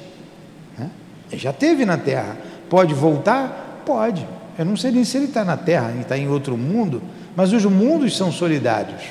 [1.30, 2.36] Ele já esteve na Terra.
[2.70, 3.82] Pode voltar?
[3.84, 4.26] Pode.
[4.58, 7.02] Eu não sei nem se ele está na Terra, está em outro mundo,
[7.34, 9.02] mas os mundos são solidários.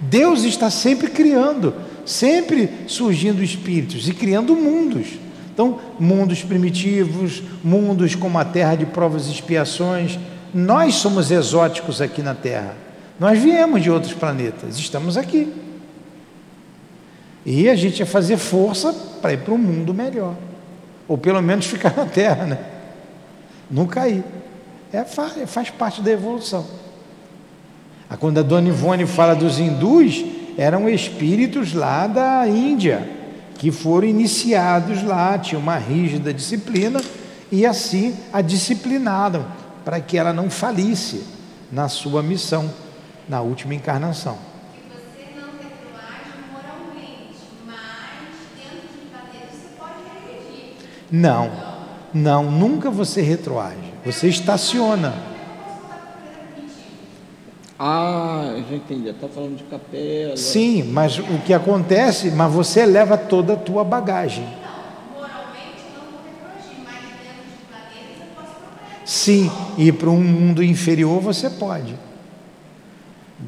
[0.00, 1.74] Deus está sempre criando,
[2.04, 5.06] sempre surgindo espíritos e criando mundos.
[5.52, 10.18] Então, mundos primitivos, mundos como a terra de provas e expiações.
[10.54, 12.74] Nós somos exóticos aqui na Terra.
[13.18, 15.52] Nós viemos de outros planetas, estamos aqui.
[17.44, 20.34] E a gente ia fazer força para ir para um mundo melhor.
[21.06, 22.58] Ou pelo menos ficar na Terra, né?
[23.70, 24.24] não cair.
[24.92, 26.66] É, faz parte da evolução.
[28.18, 30.24] Quando a dona Ivone fala dos hindus,
[30.60, 33.08] eram espíritos lá da Índia,
[33.56, 37.00] que foram iniciados lá, tinha uma rígida disciplina,
[37.50, 39.46] e assim a disciplinaram
[39.86, 41.24] para que ela não falisse
[41.72, 42.70] na sua missão,
[43.26, 44.36] na última encarnação.
[51.10, 51.50] Não,
[52.12, 53.94] não, nunca você retroage.
[54.04, 55.14] Você estaciona.
[57.82, 59.08] Ah, já entendi.
[59.08, 60.36] Está falando de capela.
[60.36, 64.44] Sim, mas o que acontece, mas você leva toda a tua bagagem.
[65.14, 66.20] Moralmente eu não vou
[66.84, 69.10] mas dentro de planeta eu posso.
[69.10, 71.94] Sim, ir para um mundo inferior você pode.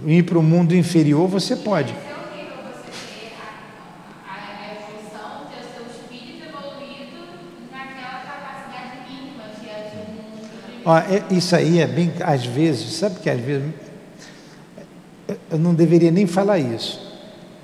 [0.06, 1.92] Ir para o mundo inferior você pode.
[1.92, 7.20] É horrível você ter a, a, a evolução, ter o seu espírito evoluído
[7.70, 10.82] naquela capacidade mínima que é de um mundo primeiro.
[10.86, 13.91] Ó, é- isso aí é bem, às vezes, sabe que às vezes
[15.50, 17.00] eu não deveria nem falar isso.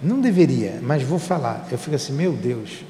[0.03, 1.67] Não deveria, mas vou falar.
[1.71, 2.85] Eu fico assim, meu Deus,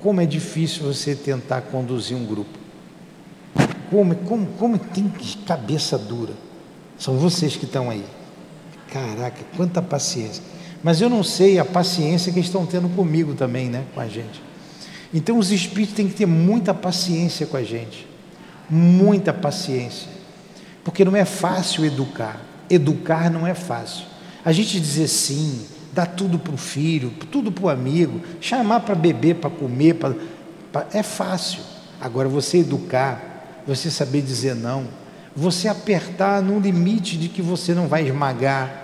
[0.00, 2.58] como é difícil você tentar conduzir um grupo.
[3.90, 5.10] Como, como, como tem
[5.46, 6.32] cabeça dura.
[6.98, 8.04] São vocês que estão aí.
[8.90, 10.42] Caraca, quanta paciência.
[10.82, 13.84] Mas eu não sei a paciência que estão tendo comigo também, né?
[13.94, 14.42] Com a gente.
[15.12, 18.06] Então os espíritos têm que ter muita paciência com a gente.
[18.68, 20.08] Muita paciência.
[20.82, 22.40] Porque não é fácil educar.
[22.68, 24.04] Educar não é fácil.
[24.44, 28.94] A gente dizer sim, dar tudo para o filho, tudo para o amigo, chamar para
[28.94, 30.14] beber, para comer, pra,
[30.72, 31.60] pra- é fácil.
[32.00, 34.86] Agora você educar, você saber dizer não,
[35.34, 38.82] você apertar no limite de que você não vai esmagar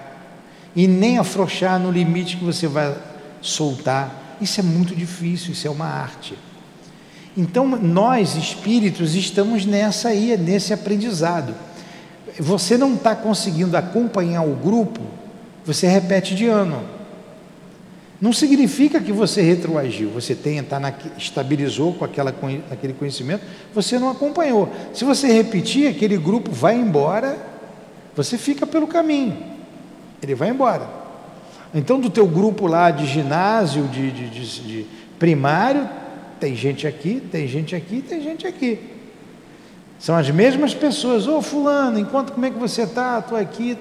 [0.74, 2.96] e nem afrouxar no limite que você vai
[3.42, 4.36] soltar.
[4.40, 6.34] Isso é muito difícil, isso é uma arte.
[7.36, 11.54] Então, nós espíritos estamos nessa aí, nesse aprendizado.
[12.38, 15.00] Você não está conseguindo acompanhar o grupo,
[15.64, 16.82] você repete de ano.
[18.20, 22.34] Não significa que você retroagiu, você tem, tá na, estabilizou com aquela,
[22.70, 23.42] aquele conhecimento,
[23.74, 24.68] você não acompanhou.
[24.92, 27.38] Se você repetir, aquele grupo vai embora,
[28.14, 29.36] você fica pelo caminho,
[30.22, 30.86] ele vai embora.
[31.74, 34.86] Então, do teu grupo lá de ginásio, de, de- de- de
[35.18, 35.88] primário,
[36.38, 38.78] tem gente aqui, tem gente aqui, tem gente aqui.
[40.00, 41.28] São as mesmas pessoas.
[41.28, 43.18] Ô fulano, enquanto como é que você está?
[43.18, 43.78] Estou aqui.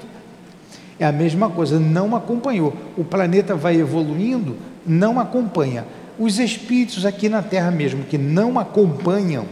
[0.99, 2.75] É a mesma coisa, não acompanhou.
[2.97, 5.85] O planeta vai evoluindo, não acompanha.
[6.19, 9.45] Os espíritos aqui na Terra mesmo, que não acompanham,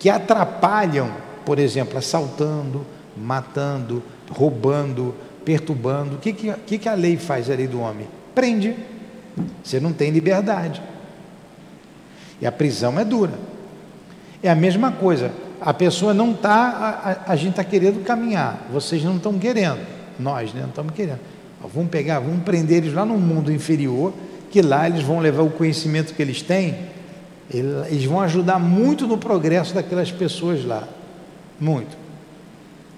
[0.00, 1.08] que atrapalham,
[1.46, 2.84] por exemplo, assaltando,
[3.16, 6.16] matando, roubando, perturbando.
[6.16, 8.08] O que, que, que a lei faz, a lei do homem?
[8.34, 8.74] Prende.
[9.62, 10.82] Você não tem liberdade.
[12.40, 13.34] E a prisão é dura.
[14.42, 15.30] É a mesma coisa.
[15.60, 19.80] A pessoa não está, a, a- gente está querendo caminhar, vocês não estão querendo,
[20.18, 21.20] nós né, não estamos querendo.
[21.74, 24.14] Vamos pegar, vamos prender eles lá no mundo inferior,
[24.50, 26.86] que lá eles vão levar o conhecimento que eles têm,
[27.52, 30.88] ele- eles vão ajudar muito no progresso daquelas pessoas lá.
[31.60, 31.96] Muito.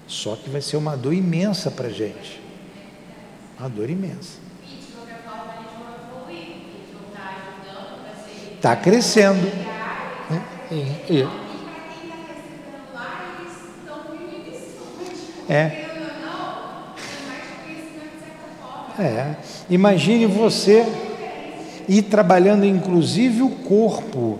[0.07, 2.41] Só que vai ser uma dor imensa para a gente.
[3.59, 4.41] Uma dor imensa.
[8.55, 9.45] Está crescendo.
[9.45, 10.77] É, é,
[11.09, 11.31] E para
[11.89, 15.32] quem está recebendo lá, eles estão vivendo isso.
[15.49, 15.93] É.
[18.99, 19.35] É.
[19.69, 20.85] Imagine você
[21.87, 24.39] ir trabalhando inclusive o corpo.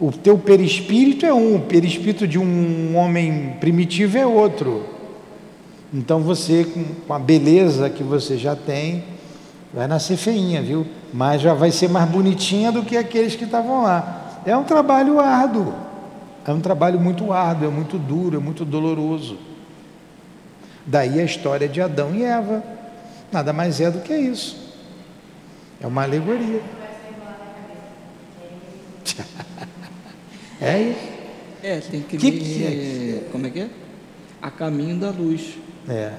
[0.00, 4.86] O teu perispírito é um, o perispírito de um homem primitivo é outro.
[5.92, 6.66] Então você,
[7.06, 9.04] com a beleza que você já tem,
[9.74, 10.86] vai nascer feinha, viu?
[11.12, 14.40] Mas já vai ser mais bonitinha do que aqueles que estavam lá.
[14.46, 15.74] É um trabalho árduo.
[16.46, 19.36] É um trabalho muito árduo, é muito duro, é muito doloroso.
[20.86, 22.62] Daí a história de Adão e Eva.
[23.32, 24.56] Nada mais é do que isso.
[25.80, 26.60] É uma alegoria.
[30.62, 31.08] É isso.
[31.62, 32.38] É, tem que, Que ver.
[32.38, 33.68] que Como é que é?
[34.42, 35.56] A caminho da luz.
[35.88, 36.12] É.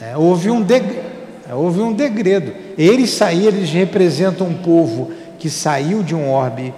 [0.00, 0.82] É, houve, um deg...
[1.46, 2.54] é, houve um degredo.
[2.76, 6.72] Eles saíram, eles representam um povo que saiu de um orbe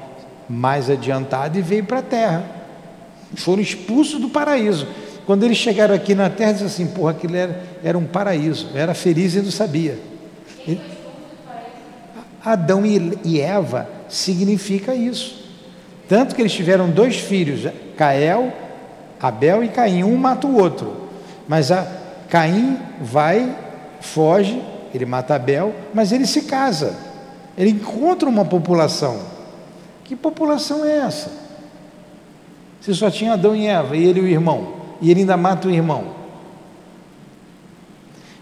[0.48, 2.44] mais adiantado e veio para a terra.
[3.36, 4.86] Foram expulsos do paraíso.
[5.26, 8.68] Quando eles chegaram aqui na terra, disseram assim: porra, aquilo era, era um paraíso.
[8.74, 9.98] Era feliz e não sabia.
[10.66, 10.78] E-
[12.44, 15.42] Adão e e Eva significa isso.
[16.06, 17.66] Tanto que eles tiveram dois filhos,
[17.96, 18.52] Cael,
[19.18, 20.04] Abel e Caim.
[20.04, 21.08] Um mata o outro.
[21.48, 21.86] Mas a
[22.28, 23.56] Caim vai,
[24.00, 24.60] foge,
[24.92, 26.94] ele mata Abel, mas ele se casa.
[27.56, 29.20] Ele encontra uma população.
[30.04, 31.30] Que população é essa?
[32.80, 35.68] Se só tinha Adão e Eva, e ele e o irmão, e ele ainda mata
[35.68, 36.14] o irmão.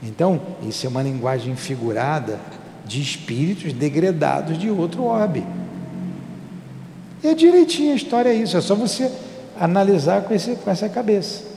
[0.03, 2.41] Então, isso é uma linguagem figurada
[2.85, 5.45] de espíritos degradados de outro orbe.
[7.23, 9.11] É direitinho a história é isso, é só você
[9.59, 11.53] analisar com, esse, com essa cabeça.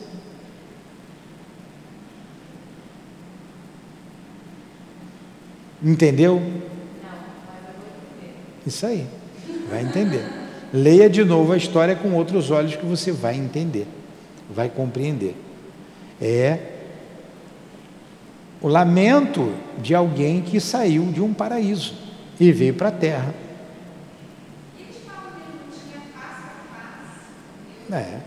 [5.84, 6.42] Entendeu?
[8.66, 9.06] Isso aí,
[9.70, 10.24] vai entender.
[10.74, 13.88] Leia de novo a história com outros olhos que você vai entender,
[14.50, 15.36] vai compreender.
[16.22, 16.72] É
[18.62, 21.94] o lamento de alguém que saiu de um paraíso
[22.40, 23.34] e veio para a terra.
[27.92, 28.20] É,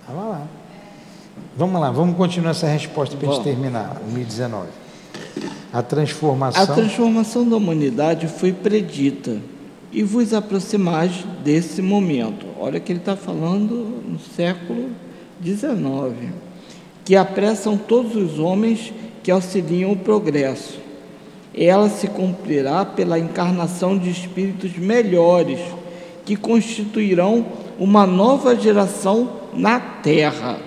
[0.00, 0.46] estava lá.
[1.56, 4.68] Vamos lá, vamos continuar essa resposta para a gente terminar, 2019.
[5.72, 6.62] A transformação.
[6.62, 9.40] A transformação da humanidade foi predita
[9.92, 12.46] e vos aproximais desse momento.
[12.58, 14.90] Olha que ele está falando no século
[15.42, 16.32] XIX,
[17.04, 20.78] que apressam todos os homens que auxiliam o progresso.
[21.54, 25.60] Ela se cumprirá pela encarnação de espíritos melhores,
[26.24, 27.46] que constituirão
[27.78, 30.58] uma nova geração na Terra.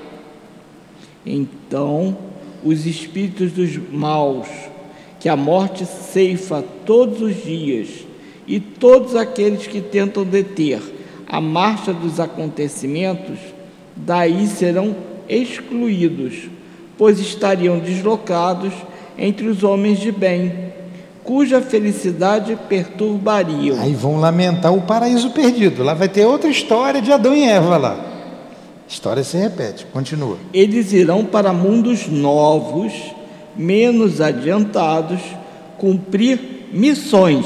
[1.25, 2.17] Então,
[2.63, 4.47] os espíritos dos maus,
[5.19, 8.05] que a morte ceifa todos os dias,
[8.47, 10.81] e todos aqueles que tentam deter
[11.27, 13.37] a marcha dos acontecimentos,
[14.05, 14.95] daí serão
[15.27, 16.49] excluídos
[16.99, 18.73] pois estariam deslocados
[19.17, 20.73] entre os homens de bem,
[21.23, 23.79] cuja felicidade perturbariam.
[23.79, 25.81] Aí vão lamentar o paraíso perdido.
[25.81, 28.05] Lá vai ter outra história de Adão e Eva lá.
[28.85, 30.37] História se repete, continua.
[30.53, 32.91] Eles irão para mundos novos,
[33.55, 35.21] menos adiantados,
[35.77, 37.45] cumprir missões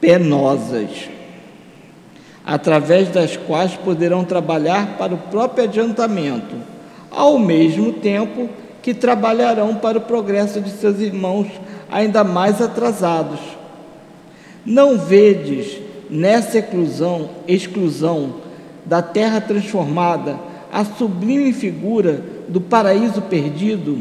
[0.00, 0.88] penosas,
[2.50, 6.56] através das quais poderão trabalhar para o próprio adiantamento
[7.08, 8.48] ao mesmo tempo
[8.82, 11.46] que trabalharão para o progresso de seus irmãos
[11.88, 13.38] ainda mais atrasados.
[14.66, 15.80] Não vedes
[16.10, 18.34] nessa exclusão, exclusão
[18.84, 20.36] da terra transformada
[20.72, 24.00] a sublime figura do paraíso perdido?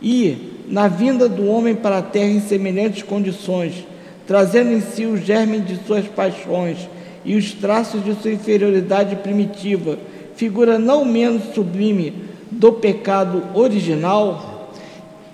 [0.00, 3.86] E, na vinda do homem para a terra em semelhantes condições,
[4.26, 6.95] trazendo em si o germe de suas paixões
[7.26, 9.98] e os traços de sua inferioridade primitiva,
[10.36, 12.14] figura não menos sublime
[12.48, 14.70] do pecado original.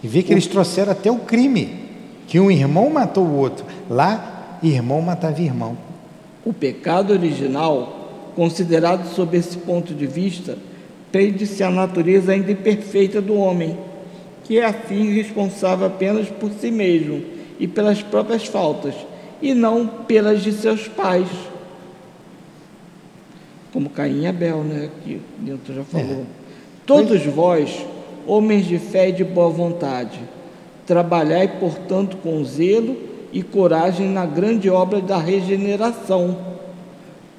[0.03, 1.69] E vê que eles trouxeram até o crime,
[2.27, 3.67] que um irmão matou o outro.
[3.91, 5.77] Lá, irmão matava irmão.
[6.47, 10.57] O pecado original, considerado sob esse ponto de vista,
[11.13, 13.77] prende-se à natureza ainda imperfeita do homem,
[14.45, 17.23] que é assim responsável apenas por si mesmo
[17.61, 18.95] e pelas próprias faltas,
[19.43, 21.29] e não pelas de seus pais
[23.73, 24.91] como Caim e Abel, né?
[25.03, 26.23] Que Newton já falou.
[26.23, 26.25] É.
[26.85, 27.87] Todos vós,
[28.27, 30.21] homens de fé e de boa vontade,
[30.87, 32.97] trabalhai, portanto, com zelo
[33.33, 36.37] e coragem na grande obra da regeneração,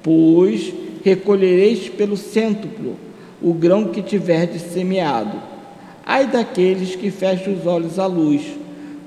[0.02, 0.72] pois
[1.04, 2.96] recolhereis pelo cêntuplo
[3.40, 5.40] o grão que tiverdes semeado.
[6.04, 8.42] Ai daqueles que fecham os olhos à luz,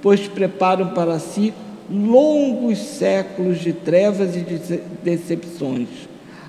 [0.01, 1.53] pois preparam para si
[1.89, 6.06] longos séculos de trevas e de decepções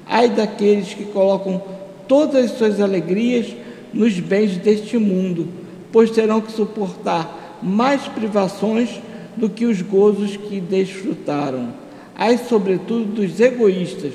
[0.08, 1.62] Ai daqueles que colocam
[2.06, 3.54] todas as suas alegrias
[3.92, 5.48] nos bens deste mundo,
[5.92, 9.00] pois terão que suportar mais privações
[9.36, 11.72] do que os gozos que desfrutaram.
[12.16, 14.12] Ai, sobretudo, dos egoístas,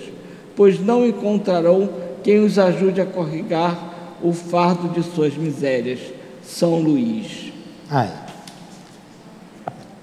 [0.56, 1.90] pois não encontrarão
[2.24, 6.00] quem os ajude a corrigar o fardo de suas misérias.
[6.44, 7.52] São Luís.
[7.90, 8.12] Ai.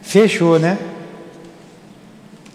[0.01, 0.79] Fechou, né?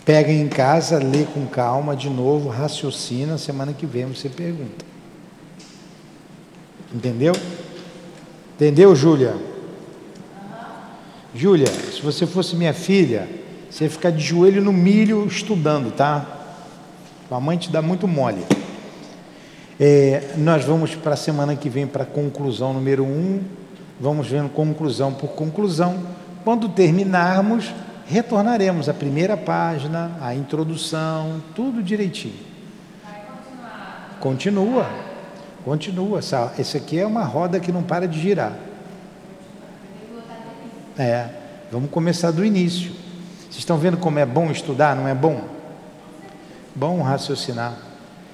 [0.05, 4.85] Pega em casa, lê com calma de novo, raciocina, semana que vem você pergunta.
[6.93, 7.33] Entendeu?
[8.53, 9.35] Entendeu, Júlia?
[11.33, 13.27] Júlia, se você fosse minha filha,
[13.69, 16.25] você ia ficar de joelho no milho estudando, tá?
[17.29, 18.43] A mãe te dá muito mole.
[19.79, 23.41] É, nós vamos para a semana que vem para a conclusão número um.
[23.99, 25.97] Vamos vendo conclusão por conclusão.
[26.45, 27.73] Quando terminarmos,
[28.07, 32.55] retornaremos à primeira página, à introdução, tudo direitinho.
[34.19, 34.89] Continua,
[35.63, 36.19] continua.
[36.19, 38.53] Essa, esse aqui é uma roda que não para de girar.
[40.97, 41.29] É,
[41.71, 42.91] vamos começar do início.
[43.41, 45.43] Vocês estão vendo como é bom estudar, não é bom?
[46.73, 47.77] Bom raciocinar.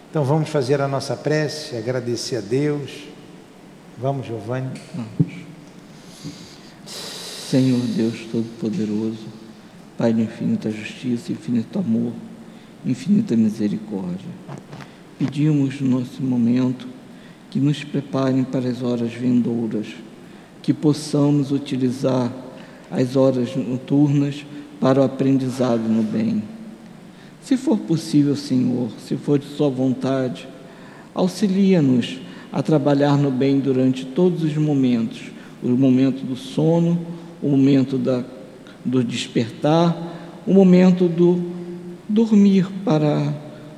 [0.10, 3.04] Então vamos fazer a nossa prece, agradecer a Deus.
[3.98, 4.70] Vamos, Giovanni.
[7.52, 9.28] Senhor Deus Todo-Poderoso,
[10.02, 12.12] Pai de infinita justiça, infinito amor,
[12.84, 14.32] infinita misericórdia.
[15.20, 16.88] pedimos nesse momento
[17.52, 19.86] que nos preparem para as horas vindouras,
[20.64, 22.34] que possamos utilizar
[22.90, 24.44] as horas noturnas
[24.80, 26.42] para o aprendizado no bem.
[27.40, 30.48] Se for possível, Senhor, se for de Sua vontade,
[31.14, 32.20] auxilia-nos
[32.52, 35.30] a trabalhar no bem durante todos os momentos
[35.62, 37.00] o momento do sono,
[37.40, 38.26] o momento da,
[38.84, 41.42] do despertar, o momento do
[42.08, 43.34] dormir para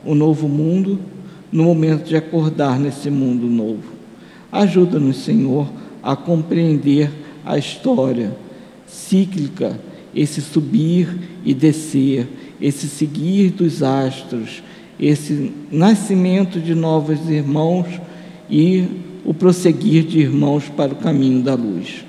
[0.05, 0.99] o novo mundo,
[1.51, 3.83] no momento de acordar nesse mundo novo.
[4.51, 7.11] Ajuda-nos, Senhor, a compreender
[7.45, 8.35] a história
[8.87, 9.79] cíclica,
[10.15, 11.09] esse subir
[11.43, 12.27] e descer,
[12.61, 14.63] esse seguir dos astros,
[14.99, 17.87] esse nascimento de novos irmãos
[18.49, 18.85] e
[19.25, 22.05] o prosseguir de irmãos para o caminho da luz.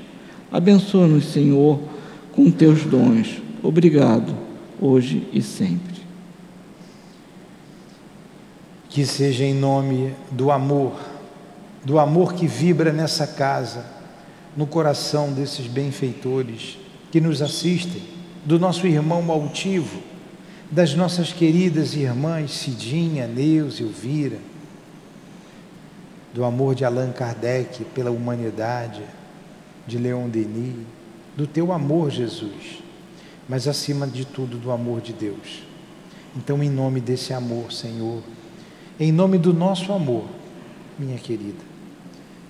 [0.53, 1.81] Abençoa-nos, Senhor,
[2.35, 3.41] com teus dons.
[3.63, 4.37] Obrigado,
[4.81, 5.95] hoje e sempre.
[8.89, 10.99] Que seja em nome do amor,
[11.85, 13.85] do amor que vibra nessa casa,
[14.57, 16.79] no coração desses benfeitores
[17.11, 18.03] que nos assistem,
[18.45, 20.03] do nosso irmão altivo,
[20.71, 24.39] das nossas queridas irmãs Cidinha, Neus, Elvira,
[26.33, 29.03] do amor de Allan Kardec pela humanidade,
[29.87, 30.85] de Leon Denis,
[31.37, 32.83] do teu amor, Jesus,
[33.49, 35.63] mas acima de tudo do amor de Deus.
[36.37, 38.23] Então, em nome desse amor, Senhor,
[38.99, 40.25] em nome do nosso amor,
[40.99, 41.65] minha querida,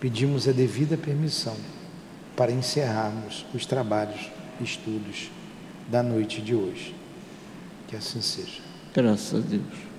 [0.01, 1.57] pedimos a devida permissão
[2.37, 4.31] para encerrarmos os trabalhos,
[4.61, 5.31] estudos
[5.89, 6.95] da noite de hoje.
[7.89, 8.61] Que assim seja.
[8.95, 9.94] Graças a Deus.